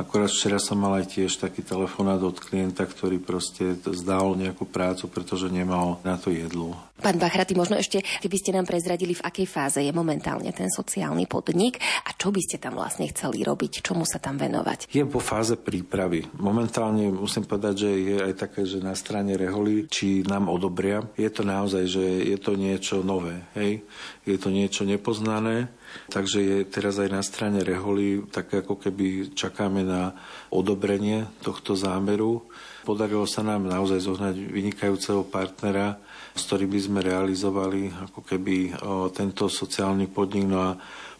Akorát 0.00 0.32
včera 0.32 0.56
som 0.56 0.80
mal 0.80 0.96
aj 0.96 1.12
tiež 1.12 1.36
taký 1.36 1.60
telefonát 1.60 2.16
od 2.24 2.40
klienta, 2.40 2.88
ktorý 2.88 3.20
proste 3.20 3.76
zdal 3.84 4.32
nejakú 4.32 4.64
prácu, 4.64 5.12
pretože 5.12 5.52
nemal 5.52 6.00
na 6.00 6.16
to 6.16 6.32
jedlo. 6.32 6.72
Pán 7.00 7.16
Bachraty, 7.16 7.56
možno 7.56 7.80
ešte, 7.80 8.00
keby 8.20 8.36
ste 8.36 8.52
nám 8.52 8.68
prezradili, 8.68 9.16
v 9.16 9.24
akej 9.24 9.48
fáze 9.48 9.80
je 9.80 9.92
momentálne 9.92 10.52
ten 10.52 10.68
sociálny 10.68 11.24
podnik 11.24 11.80
a 11.80 12.12
čo 12.12 12.28
by 12.28 12.40
ste 12.44 12.60
tam 12.60 12.76
vlastne 12.76 13.08
chceli 13.08 13.40
robiť, 13.40 13.80
čomu 13.80 14.04
sa 14.04 14.20
tam 14.20 14.36
venovať? 14.36 14.88
Je 14.92 15.04
vo 15.04 15.20
fáze 15.20 15.56
prípravy. 15.56 16.28
Momentálne 16.36 17.08
musím 17.08 17.48
povedať, 17.48 17.88
že 17.88 17.90
je 17.92 18.16
aj 18.20 18.34
také, 18.36 18.68
že 18.68 18.84
na 18.84 18.92
strane 18.92 19.36
Reholi, 19.36 19.88
či 19.88 20.24
nám 20.28 20.52
odobria. 20.52 21.00
Je 21.16 21.28
to 21.32 21.44
naozaj, 21.44 21.88
že 21.88 22.04
je 22.04 22.36
to 22.36 22.56
niečo 22.56 23.00
nové. 23.00 23.48
Hej? 23.56 23.80
Je 24.28 24.36
to 24.36 24.52
niečo 24.52 24.84
nepoznané. 24.84 25.72
Takže 26.10 26.38
je 26.42 26.58
teraz 26.66 26.98
aj 26.98 27.10
na 27.10 27.22
strane 27.22 27.62
Reholi, 27.62 28.26
tak 28.30 28.50
ako 28.50 28.76
keby 28.82 29.32
čakáme 29.32 29.86
na 29.86 30.14
odobrenie 30.50 31.30
tohto 31.40 31.78
zámeru. 31.78 32.49
Podarilo 32.90 33.22
sa 33.22 33.46
nám 33.46 33.70
naozaj 33.70 34.02
zohnať 34.02 34.50
vynikajúceho 34.50 35.22
partnera, 35.22 35.94
s 36.34 36.42
ktorým 36.50 36.74
by 36.74 36.80
sme 36.82 36.98
realizovali 37.06 37.86
ako 38.10 38.26
keby 38.26 38.74
tento 39.14 39.46
sociálny 39.46 40.10
podnik. 40.10 40.50
No 40.50 40.58
a 40.58 40.70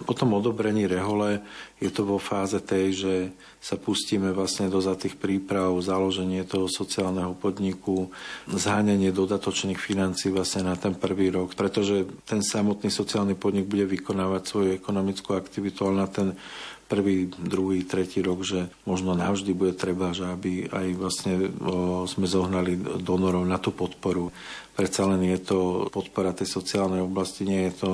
po 0.03 0.11
tom 0.11 0.35
odobrení 0.35 0.91
rehole 0.91 1.39
je 1.79 1.87
to 1.95 2.03
vo 2.03 2.19
fáze 2.19 2.59
tej, 2.67 2.87
že 2.91 3.15
sa 3.63 3.79
pustíme 3.79 4.35
vlastne 4.35 4.67
do 4.67 4.83
za 4.83 4.99
tých 4.99 5.15
príprav, 5.15 5.71
založenie 5.79 6.43
toho 6.43 6.67
sociálneho 6.67 7.39
podniku, 7.39 8.11
zháňanie 8.51 9.15
dodatočných 9.15 9.79
financí 9.79 10.27
vlastne 10.35 10.67
na 10.67 10.75
ten 10.75 10.99
prvý 10.99 11.31
rok, 11.31 11.55
pretože 11.55 12.03
ten 12.27 12.43
samotný 12.43 12.91
sociálny 12.91 13.39
podnik 13.39 13.71
bude 13.71 13.87
vykonávať 13.87 14.43
svoju 14.43 14.69
ekonomickú 14.75 15.39
aktivitu, 15.39 15.87
ale 15.87 16.03
na 16.03 16.09
ten 16.11 16.29
prvý, 16.91 17.31
druhý, 17.31 17.87
tretí 17.87 18.19
rok, 18.19 18.43
že 18.43 18.67
možno 18.83 19.15
navždy 19.15 19.55
bude 19.55 19.79
treba, 19.79 20.11
že 20.11 20.27
aby 20.27 20.67
aj 20.67 20.87
vlastne 20.99 21.55
sme 22.11 22.27
zohnali 22.27 22.75
donorov 22.99 23.47
na 23.47 23.63
tú 23.63 23.71
podporu. 23.71 24.35
Predsa 24.75 25.07
len 25.07 25.23
je 25.31 25.39
to 25.39 25.59
podpora 25.95 26.35
tej 26.35 26.51
sociálnej 26.51 27.07
oblasti, 27.07 27.47
nie 27.47 27.71
je 27.71 27.75
to 27.79 27.91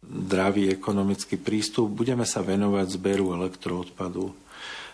dravý 0.00 0.72
ekonomický 0.72 1.36
prístup. 1.36 1.92
Budeme 1.92 2.24
sa 2.24 2.40
venovať 2.40 2.96
zberu 2.96 3.36
elektroodpadu. 3.36 4.32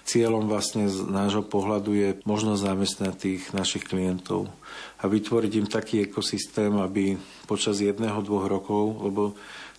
Cieľom 0.07 0.47
vlastne 0.47 0.87
z 0.87 1.03
nášho 1.07 1.43
pohľadu 1.43 1.91
je 1.95 2.09
možno 2.27 2.55
zamestnať 2.55 3.15
tých 3.15 3.43
našich 3.51 3.83
klientov 3.87 4.47
a 5.03 5.11
vytvoriť 5.11 5.53
im 5.59 5.67
taký 5.67 6.07
ekosystém, 6.07 6.71
aby 6.79 7.19
počas 7.51 7.83
jedného, 7.83 8.23
dvoch 8.23 8.47
rokov, 8.47 9.03
lebo 9.03 9.35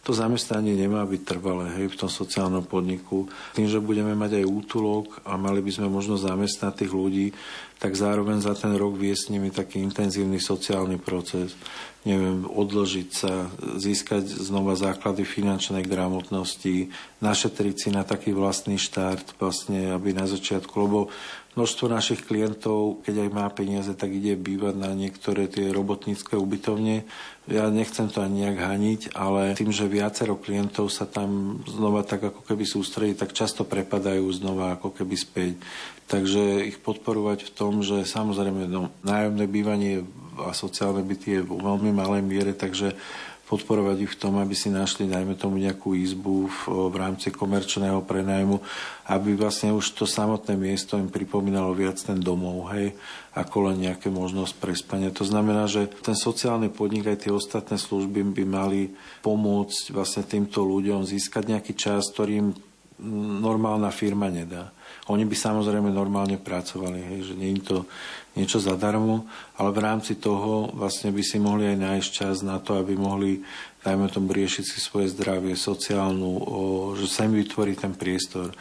to 0.07 0.15
zamestnanie 0.15 0.71
nemá 0.79 1.03
byť 1.03 1.21
trvalé 1.27 1.67
hej, 1.75 1.91
v 1.91 1.99
tom 1.99 2.07
sociálnom 2.07 2.63
podniku. 2.63 3.27
Tým, 3.51 3.67
že 3.67 3.83
budeme 3.83 4.15
mať 4.15 4.39
aj 4.39 4.45
útulok 4.47 5.19
a 5.27 5.35
mali 5.35 5.59
by 5.59 5.67
sme 5.67 5.91
možno 5.91 6.15
zamestnať 6.15 6.79
tých 6.79 6.95
ľudí, 6.95 7.27
tak 7.75 7.91
zároveň 7.91 8.39
za 8.39 8.55
ten 8.55 8.71
rok 8.79 8.95
viesť 8.95 9.27
s 9.27 9.31
nimi 9.35 9.51
taký 9.51 9.83
intenzívny 9.83 10.39
sociálny 10.39 10.95
proces. 10.95 11.59
Neviem, 12.07 12.47
odložiť 12.47 13.09
sa, 13.11 13.51
získať 13.75 14.23
znova 14.31 14.79
základy 14.79 15.27
finančnej 15.27 15.83
gramotnosti, 15.83 16.87
našetriť 17.19 17.75
si 17.75 17.89
na 17.91 18.07
taký 18.07 18.31
vlastný 18.31 18.79
štart, 18.79 19.35
vlastne, 19.43 19.91
aby 19.91 20.15
na 20.15 20.23
začiatku, 20.23 20.71
lebo 20.87 21.11
množstvo 21.57 21.89
našich 21.89 22.21
klientov, 22.21 23.01
keď 23.01 23.25
aj 23.25 23.29
má 23.33 23.49
peniaze, 23.49 23.89
tak 23.97 24.13
ide 24.13 24.37
bývať 24.37 24.77
na 24.77 24.93
niektoré 24.93 25.49
tie 25.49 25.73
robotnícke 25.73 26.37
ubytovne. 26.37 27.09
Ja 27.49 27.73
nechcem 27.73 28.13
to 28.13 28.21
ani 28.21 28.45
nejak 28.45 28.59
haniť, 28.61 29.01
ale 29.17 29.57
tým, 29.57 29.73
že 29.73 29.89
viacero 29.89 30.37
klientov 30.37 30.93
sa 30.93 31.09
tam 31.09 31.59
znova 31.65 32.05
tak 32.05 32.29
ako 32.29 32.45
keby 32.45 32.63
sústredí, 32.63 33.17
tak 33.17 33.33
často 33.33 33.65
prepadajú 33.65 34.29
znova 34.29 34.77
ako 34.77 34.93
keby 34.93 35.15
späť. 35.17 35.57
Takže 36.05 36.69
ich 36.69 36.77
podporovať 36.77 37.49
v 37.49 37.53
tom, 37.57 37.81
že 37.81 38.05
samozrejme 38.05 38.69
no, 38.69 38.93
nájomné 39.01 39.49
bývanie 39.49 40.05
a 40.37 40.53
sociálne 40.53 41.01
byty 41.01 41.41
je 41.41 41.41
vo 41.41 41.57
veľmi 41.57 41.89
malej 41.89 42.21
miere, 42.21 42.53
takže 42.53 42.93
podporovať 43.47 43.97
ich 44.03 44.11
v 44.11 44.19
tom, 44.19 44.35
aby 44.43 44.51
si 44.51 44.67
našli, 44.67 45.07
dajme 45.07 45.39
tomu, 45.39 45.55
nejakú 45.55 45.95
izbu 45.95 46.51
v, 46.51 46.59
v 46.91 46.95
rámci 46.99 47.31
komerčného 47.31 48.03
prenajmu, 48.03 48.59
aby 49.07 49.39
vlastne 49.39 49.71
už 49.71 49.95
to 49.95 50.03
samotné 50.03 50.59
miesto 50.59 50.99
im 50.99 51.07
pripomínalo 51.07 51.71
viac 51.71 51.95
ten 51.95 52.19
domov, 52.19 52.67
hej, 52.75 52.91
ako 53.31 53.71
len 53.71 53.87
nejaké 53.87 54.11
možnosť 54.11 54.53
prespania. 54.59 55.15
To 55.15 55.23
znamená, 55.23 55.63
že 55.71 55.87
ten 56.03 56.13
sociálny 56.13 56.67
podnik 56.75 57.07
aj 57.07 57.23
tie 57.23 57.31
ostatné 57.31 57.79
služby 57.79 58.35
by 58.35 58.43
mali 58.43 58.91
pomôcť 59.23 59.95
vlastne 59.95 60.27
týmto 60.27 60.67
ľuďom 60.67 61.07
získať 61.07 61.55
nejaký 61.55 61.73
čas, 61.79 62.11
ktorým 62.11 62.51
normálna 63.41 63.93
firma 63.93 64.29
nedá. 64.29 64.73
Oni 65.07 65.23
by 65.23 65.35
samozrejme 65.37 65.87
normálne 65.87 66.35
pracovali, 66.35 66.99
hej, 66.99 67.19
že 67.31 67.33
nie 67.37 67.55
je 67.55 67.63
to 67.63 67.77
niečo 68.35 68.59
zadarmo, 68.59 69.25
ale 69.55 69.69
v 69.71 69.79
rámci 69.81 70.19
toho 70.19 70.69
vlastne 70.75 71.09
by 71.09 71.23
si 71.23 71.37
mohli 71.39 71.69
aj 71.73 71.77
nájsť 71.79 72.09
čas 72.11 72.35
na 72.43 72.59
to, 72.59 72.77
aby 72.77 72.93
mohli, 72.93 73.41
dajme 73.81 74.11
tomu, 74.11 74.35
riešiť 74.35 74.65
si 74.65 74.77
svoje 74.77 75.09
zdravie, 75.15 75.55
sociálnu, 75.57 76.27
o, 76.27 76.61
že 76.99 77.07
sa 77.09 77.25
im 77.25 77.39
vytvorí 77.39 77.73
ten 77.73 77.95
priestor 77.97 78.53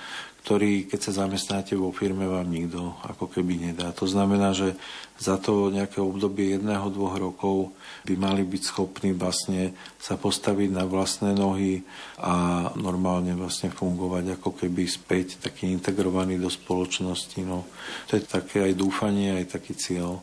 ktorý, 0.46 0.86
keď 0.86 1.10
sa 1.10 1.26
zamestnáte 1.26 1.74
vo 1.74 1.90
firme, 1.90 2.22
vám 2.30 2.46
nikto 2.46 2.94
ako 3.02 3.26
keby 3.26 3.66
nedá. 3.66 3.90
To 3.98 4.06
znamená, 4.06 4.54
že 4.54 4.78
za 5.18 5.42
to 5.42 5.74
nejaké 5.74 5.98
obdobie 5.98 6.54
jedného, 6.54 6.86
dvoch 6.86 7.18
rokov 7.18 7.74
by 8.06 8.14
mali 8.14 8.46
byť 8.46 8.62
schopní 8.62 9.10
vlastne 9.10 9.74
sa 9.98 10.14
postaviť 10.14 10.70
na 10.70 10.86
vlastné 10.86 11.34
nohy 11.34 11.82
a 12.22 12.70
normálne 12.78 13.34
vlastne 13.34 13.74
fungovať 13.74 14.38
ako 14.38 14.54
keby 14.54 14.86
späť 14.86 15.42
taký 15.42 15.66
integrovaný 15.66 16.38
do 16.38 16.46
spoločnosti. 16.46 17.42
No, 17.42 17.66
to 18.06 18.14
je 18.14 18.22
také 18.22 18.70
aj 18.70 18.78
dúfanie, 18.78 19.42
aj 19.42 19.58
taký 19.58 19.74
cieľ. 19.74 20.22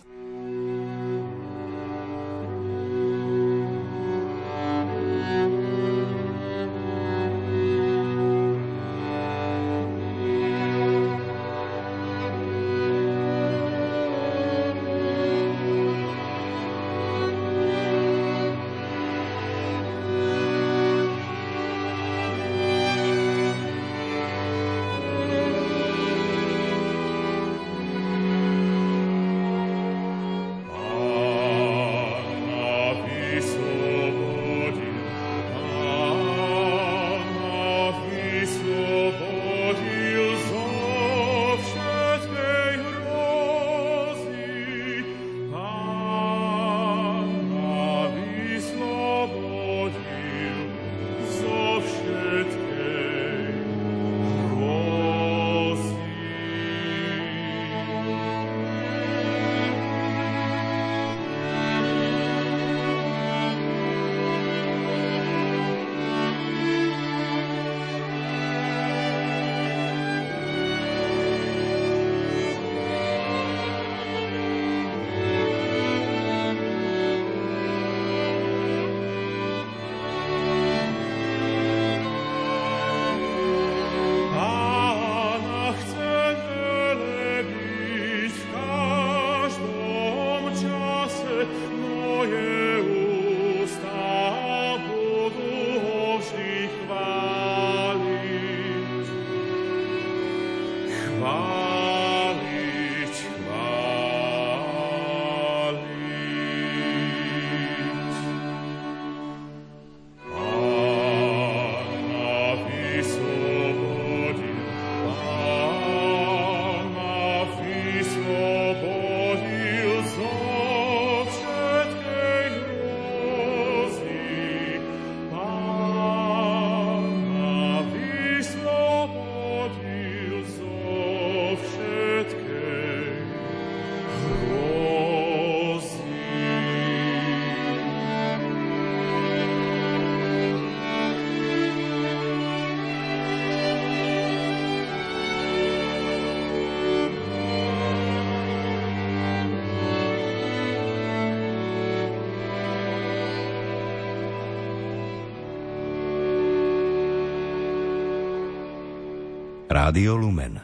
Rádio 159.83 160.15
Lumen, 160.15 160.63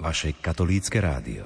vaše 0.00 0.32
katolícke 0.32 0.96
rádio. 0.96 1.44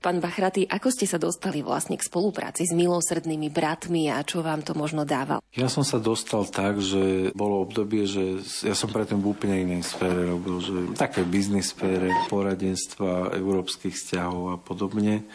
Pán 0.00 0.16
Bachraty, 0.16 0.64
ako 0.64 0.88
ste 0.88 1.04
sa 1.04 1.20
dostali 1.20 1.60
vlastne 1.60 2.00
k 2.00 2.08
spolupráci 2.08 2.64
s 2.64 2.72
milosrdnými 2.72 3.52
bratmi 3.52 4.08
a 4.08 4.24
čo 4.24 4.40
vám 4.40 4.64
to 4.64 4.72
možno 4.72 5.04
dával? 5.04 5.44
Ja 5.52 5.68
som 5.68 5.84
sa 5.84 6.00
dostal 6.00 6.48
tak, 6.48 6.80
že 6.80 7.36
bolo 7.36 7.60
obdobie, 7.60 8.08
že 8.08 8.40
ja 8.64 8.72
som 8.72 8.88
predtým 8.88 9.20
v 9.20 9.28
úplne 9.28 9.60
inej 9.60 9.92
sfére 9.92 10.24
robil, 10.24 10.56
že 10.64 10.96
také 10.96 11.20
biznis 11.20 11.76
sfére, 11.76 12.08
poradenstva, 12.32 13.36
európskych 13.36 13.92
vzťahov 13.92 14.42
a 14.48 14.56
podobne. 14.56 15.28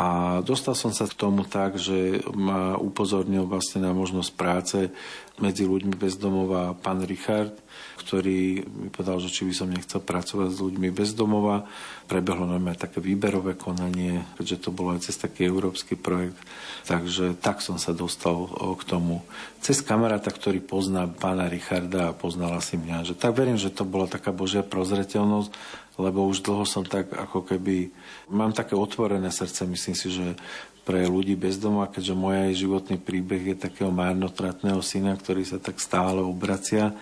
A 0.00 0.40
dostal 0.40 0.72
som 0.72 0.96
sa 0.96 1.04
k 1.04 1.12
tomu 1.12 1.44
tak, 1.44 1.76
že 1.76 2.24
ma 2.32 2.72
upozornil 2.80 3.44
vlastne 3.44 3.84
na 3.84 3.92
možnosť 3.92 4.30
práce 4.32 4.88
medzi 5.36 5.68
ľuďmi 5.68 5.92
bez 5.92 6.16
domova 6.16 6.72
pán 6.72 7.04
Richard, 7.04 7.52
ktorý 8.00 8.64
mi 8.64 8.88
povedal, 8.88 9.20
že 9.20 9.28
či 9.28 9.44
by 9.44 9.52
som 9.52 9.68
nechcel 9.68 10.00
pracovať 10.00 10.56
s 10.56 10.62
ľuďmi 10.64 10.88
bez 10.88 11.12
domova. 11.12 11.68
Prebehlo 12.08 12.48
nám 12.48 12.72
aj 12.72 12.88
také 12.88 13.04
výberové 13.04 13.60
konanie, 13.60 14.24
keďže 14.40 14.68
to 14.68 14.70
bolo 14.72 14.96
aj 14.96 15.04
cez 15.04 15.20
taký 15.20 15.44
európsky 15.44 16.00
projekt. 16.00 16.40
Takže 16.88 17.36
tak 17.36 17.60
som 17.60 17.76
sa 17.76 17.92
dostal 17.92 18.48
k 18.80 18.82
tomu. 18.88 19.20
Cez 19.60 19.84
kamaráta, 19.84 20.32
ktorý 20.32 20.64
pozná 20.64 21.04
pána 21.12 21.44
Richarda 21.44 22.08
a 22.08 22.16
poznala 22.16 22.64
si 22.64 22.80
mňa. 22.80 23.12
Že 23.12 23.14
tak 23.20 23.36
verím, 23.36 23.60
že 23.60 23.68
to 23.68 23.84
bola 23.84 24.08
taká 24.08 24.32
božia 24.32 24.64
prozreteľnosť, 24.64 25.52
lebo 26.00 26.24
už 26.24 26.40
dlho 26.40 26.64
som 26.64 26.82
tak 26.82 27.12
ako 27.12 27.44
keby... 27.44 27.92
Mám 28.32 28.56
také 28.56 28.72
otvorené 28.72 29.28
srdce, 29.28 29.68
myslím 29.68 29.96
si, 29.96 30.08
že 30.08 30.34
pre 30.82 31.04
ľudí 31.06 31.36
bez 31.36 31.60
domova, 31.60 31.92
keďže 31.92 32.18
môj 32.18 32.50
aj 32.50 32.60
životný 32.60 32.96
príbeh 32.98 33.54
je 33.54 33.56
takého 33.68 33.92
márnotratného 33.92 34.80
syna, 34.80 35.14
ktorý 35.14 35.44
sa 35.44 35.60
tak 35.60 35.78
stále 35.78 36.24
obracia. 36.24 36.96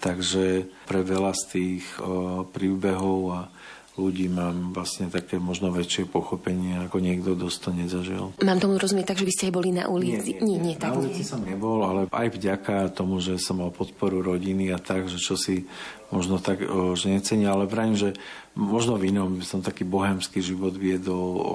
Takže 0.00 0.66
pre 0.88 1.00
veľa 1.04 1.32
z 1.36 1.42
tých 1.48 1.84
o, 2.00 2.44
príbehov 2.48 3.18
a 3.32 3.40
ľudí 4.00 4.32
mám 4.32 4.72
vlastne 4.72 5.12
také 5.12 5.36
možno 5.36 5.68
väčšie 5.68 6.08
pochopenie, 6.08 6.80
ako 6.88 6.96
niekto 7.04 7.36
dosť 7.36 7.58
to 7.60 7.70
nezažil. 7.76 8.24
Mám 8.40 8.64
tomu 8.64 8.80
rozumieť 8.80 9.12
tak, 9.12 9.20
že 9.20 9.28
vy 9.28 9.32
ste 9.36 9.46
aj 9.52 9.54
boli 9.54 9.70
na 9.76 9.84
ulici? 9.92 10.40
Nie, 10.40 10.40
nie, 10.40 10.56
nie, 10.56 10.72
nie 10.72 10.76
tak 10.80 10.96
na 10.96 11.04
ulici 11.04 11.20
nie. 11.20 11.28
som 11.28 11.40
nebol, 11.44 11.84
ale 11.84 12.00
aj 12.08 12.28
vďaka 12.32 12.96
tomu, 12.96 13.20
že 13.20 13.36
som 13.36 13.60
mal 13.60 13.68
podporu 13.68 14.24
rodiny 14.24 14.72
a 14.72 14.80
tak, 14.80 15.12
že 15.12 15.20
čo 15.20 15.36
si 15.36 15.68
možno 16.10 16.42
tak 16.42 16.64
o, 16.66 16.98
že 16.98 17.12
necenia, 17.12 17.54
ale 17.54 17.70
vrajím, 17.70 17.94
že 17.94 18.10
možno 18.58 18.98
v 18.98 19.14
inom 19.14 19.38
by 19.38 19.46
som 19.46 19.60
taký 19.62 19.86
bohemský 19.86 20.42
život 20.42 20.74
viedol, 20.74 21.30
o, 21.38 21.54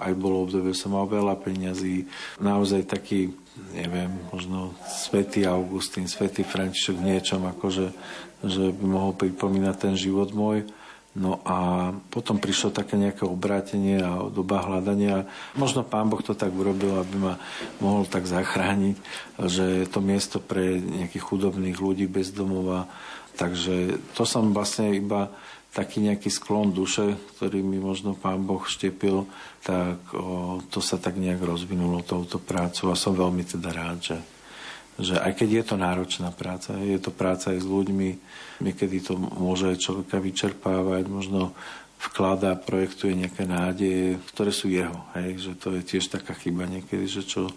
aj 0.00 0.12
bolo 0.16 0.48
obdobie, 0.48 0.72
som 0.72 0.96
mal 0.96 1.04
veľa 1.04 1.36
peňazí, 1.36 2.08
naozaj 2.40 2.88
taký, 2.88 3.36
neviem, 3.76 4.08
možno 4.32 4.72
svätý 4.88 5.44
Augustín, 5.44 6.08
svätý 6.08 6.40
František 6.40 6.96
v 6.96 7.06
niečom, 7.16 7.44
akože, 7.52 7.86
že 8.42 8.64
by 8.72 8.84
mohol 8.88 9.12
pripomínať 9.12 9.76
ten 9.76 9.94
život 9.94 10.32
môj. 10.32 10.64
No 11.12 11.44
a 11.44 11.92
potom 12.08 12.40
prišlo 12.40 12.72
také 12.72 12.96
nejaké 12.96 13.28
obrátenie 13.28 14.00
a 14.00 14.24
doba 14.32 14.64
hľadania. 14.64 15.28
Možno 15.60 15.84
pán 15.84 16.08
Boh 16.08 16.24
to 16.24 16.32
tak 16.32 16.48
urobil, 16.48 17.04
aby 17.04 17.16
ma 17.20 17.34
mohol 17.84 18.08
tak 18.08 18.24
zachrániť, 18.24 18.96
že 19.44 19.84
je 19.84 19.86
to 19.92 20.00
miesto 20.00 20.40
pre 20.40 20.80
nejakých 20.80 21.20
chudobných 21.20 21.76
ľudí 21.76 22.08
bez 22.08 22.32
domova. 22.32 22.88
Takže 23.36 24.00
to 24.16 24.24
som 24.24 24.56
vlastne 24.56 24.96
iba 24.96 25.28
taký 25.76 26.00
nejaký 26.00 26.32
sklon 26.32 26.72
duše, 26.72 27.16
ktorý 27.36 27.60
mi 27.60 27.76
možno 27.76 28.16
pán 28.16 28.44
Boh 28.48 28.64
štepil, 28.64 29.28
tak 29.64 30.00
o, 30.16 30.60
to 30.68 30.80
sa 30.84 30.96
tak 30.96 31.16
nejak 31.16 31.40
rozvinulo 31.40 32.04
touto 32.04 32.36
prácu 32.36 32.92
a 32.92 32.96
som 32.96 33.16
veľmi 33.16 33.44
teda 33.44 33.68
rád, 33.72 33.98
že 34.00 34.18
že 35.00 35.16
aj 35.16 35.32
keď 35.40 35.48
je 35.48 35.64
to 35.64 35.76
náročná 35.80 36.28
práca, 36.36 36.76
je 36.76 37.00
to 37.00 37.08
práca 37.08 37.56
aj 37.56 37.64
s 37.64 37.68
ľuďmi, 37.68 38.10
niekedy 38.62 39.02
to 39.02 39.18
môže 39.18 39.74
človeka 39.82 40.22
vyčerpávať, 40.22 41.10
možno 41.10 41.52
vkladá, 42.02 42.58
projektuje 42.58 43.14
nejaké 43.14 43.46
nádeje, 43.46 44.18
ktoré 44.34 44.50
sú 44.50 44.66
jeho. 44.70 45.06
Hej? 45.14 45.50
Že 45.50 45.52
to 45.58 45.68
je 45.78 45.82
tiež 45.86 46.04
taká 46.10 46.34
chyba 46.34 46.66
niekedy, 46.66 47.06
že 47.06 47.22
čo 47.22 47.50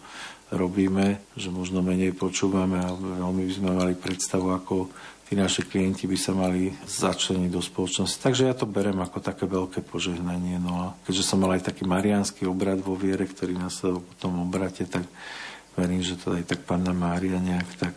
robíme, 0.54 1.18
že 1.34 1.50
možno 1.50 1.82
menej 1.82 2.14
počúvame 2.14 2.78
a 2.78 2.94
veľmi 2.94 3.50
by 3.50 3.54
sme 3.54 3.70
mali 3.74 3.94
predstavu, 3.98 4.54
ako 4.54 4.94
tí 5.26 5.34
naši 5.34 5.66
klienti 5.66 6.06
by 6.06 6.18
sa 6.22 6.38
mali 6.38 6.70
začleniť 6.86 7.50
do 7.50 7.58
spoločnosti. 7.58 8.22
Takže 8.22 8.46
ja 8.46 8.54
to 8.54 8.70
berem 8.70 9.02
ako 9.02 9.18
také 9.26 9.50
veľké 9.50 9.82
požehnanie. 9.82 10.62
No 10.62 10.74
a 10.78 10.86
keďže 11.10 11.26
som 11.26 11.42
mal 11.42 11.58
aj 11.58 11.74
taký 11.74 11.90
mariánsky 11.90 12.46
obrad 12.46 12.78
vo 12.78 12.94
viere, 12.94 13.26
ktorý 13.26 13.58
nás 13.58 13.82
po 13.82 14.14
tom 14.22 14.46
obrate, 14.46 14.86
tak 14.86 15.10
verím, 15.76 16.02
že 16.02 16.16
to 16.18 16.36
aj 16.36 16.44
tak 16.48 16.64
Panna 16.64 16.96
Mária 16.96 17.40
nejak 17.40 17.70
tak 17.78 17.96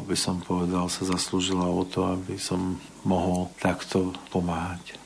by 0.00 0.16
som 0.16 0.40
povedal, 0.40 0.88
sa 0.88 1.04
zaslúžila 1.04 1.68
o 1.68 1.84
to, 1.84 2.08
aby 2.08 2.40
som 2.40 2.80
mohol 3.04 3.52
takto 3.60 4.16
pomáhať. 4.32 4.96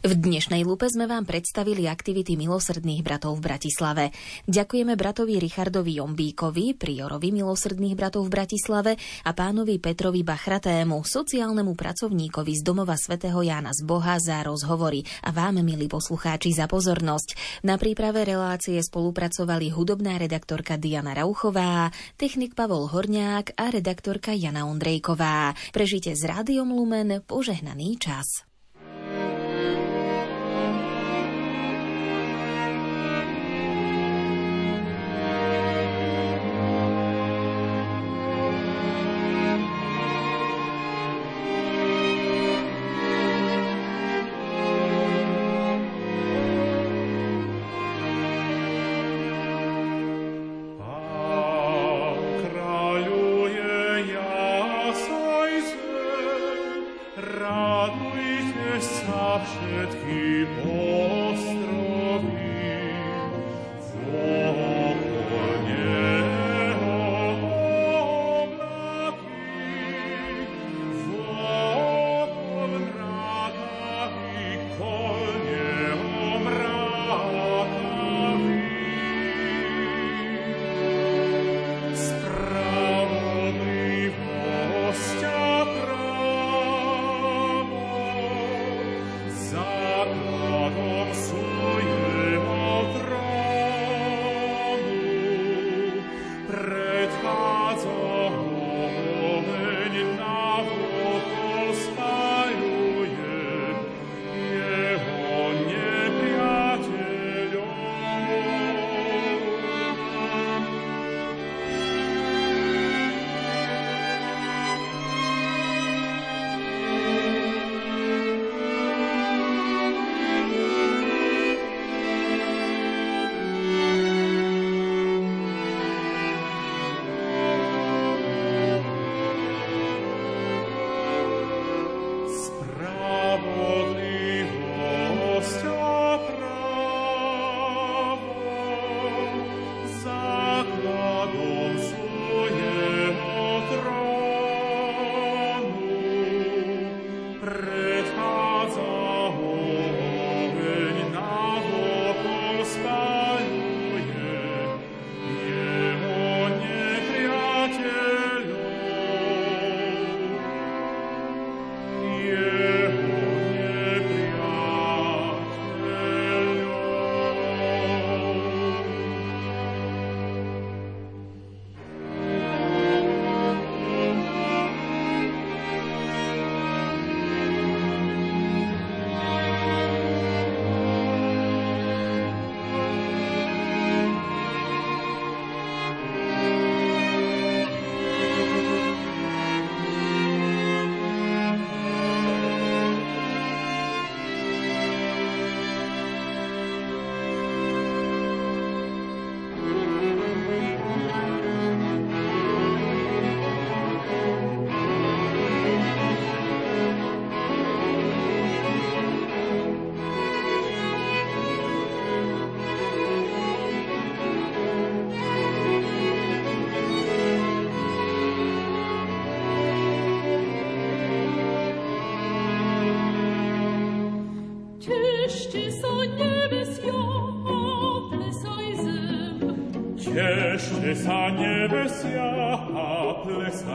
V 0.00 0.16
dnešnej 0.16 0.64
lupe 0.64 0.88
sme 0.88 1.04
vám 1.04 1.28
predstavili 1.28 1.84
aktivity 1.84 2.32
milosrdných 2.32 3.04
bratov 3.04 3.36
v 3.36 3.52
Bratislave. 3.52 4.04
Ďakujeme 4.48 4.96
bratovi 4.96 5.36
Richardovi 5.36 6.00
Jombíkovi, 6.00 6.72
priorovi 6.72 7.28
milosrdných 7.36 7.92
bratov 8.00 8.24
v 8.24 8.32
Bratislave 8.32 8.96
a 8.96 9.30
pánovi 9.36 9.76
Petrovi 9.76 10.24
Bachratému, 10.24 11.04
sociálnemu 11.04 11.76
pracovníkovi 11.76 12.52
z 12.56 12.62
domova 12.64 12.96
svätého 12.96 13.44
Jána 13.44 13.76
z 13.76 13.84
Boha 13.84 14.16
za 14.16 14.40
rozhovory 14.40 15.04
a 15.20 15.36
vám, 15.36 15.60
milí 15.60 15.84
poslucháči, 15.84 16.56
za 16.56 16.64
pozornosť. 16.64 17.60
Na 17.68 17.76
príprave 17.76 18.24
relácie 18.24 18.80
spolupracovali 18.80 19.68
hudobná 19.68 20.16
redaktorka 20.16 20.80
Diana 20.80 21.12
Rauchová, 21.12 21.92
technik 22.16 22.56
Pavol 22.56 22.88
Horniák 22.88 23.52
a 23.52 23.68
redaktorka 23.68 24.32
Jana 24.32 24.64
Ondrejková. 24.64 25.52
Prežite 25.76 26.16
s 26.16 26.24
Rádiom 26.24 26.72
Lumen 26.72 27.20
požehnaný 27.28 28.00
čas. 28.00 28.48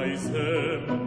Weisem 0.05 1.04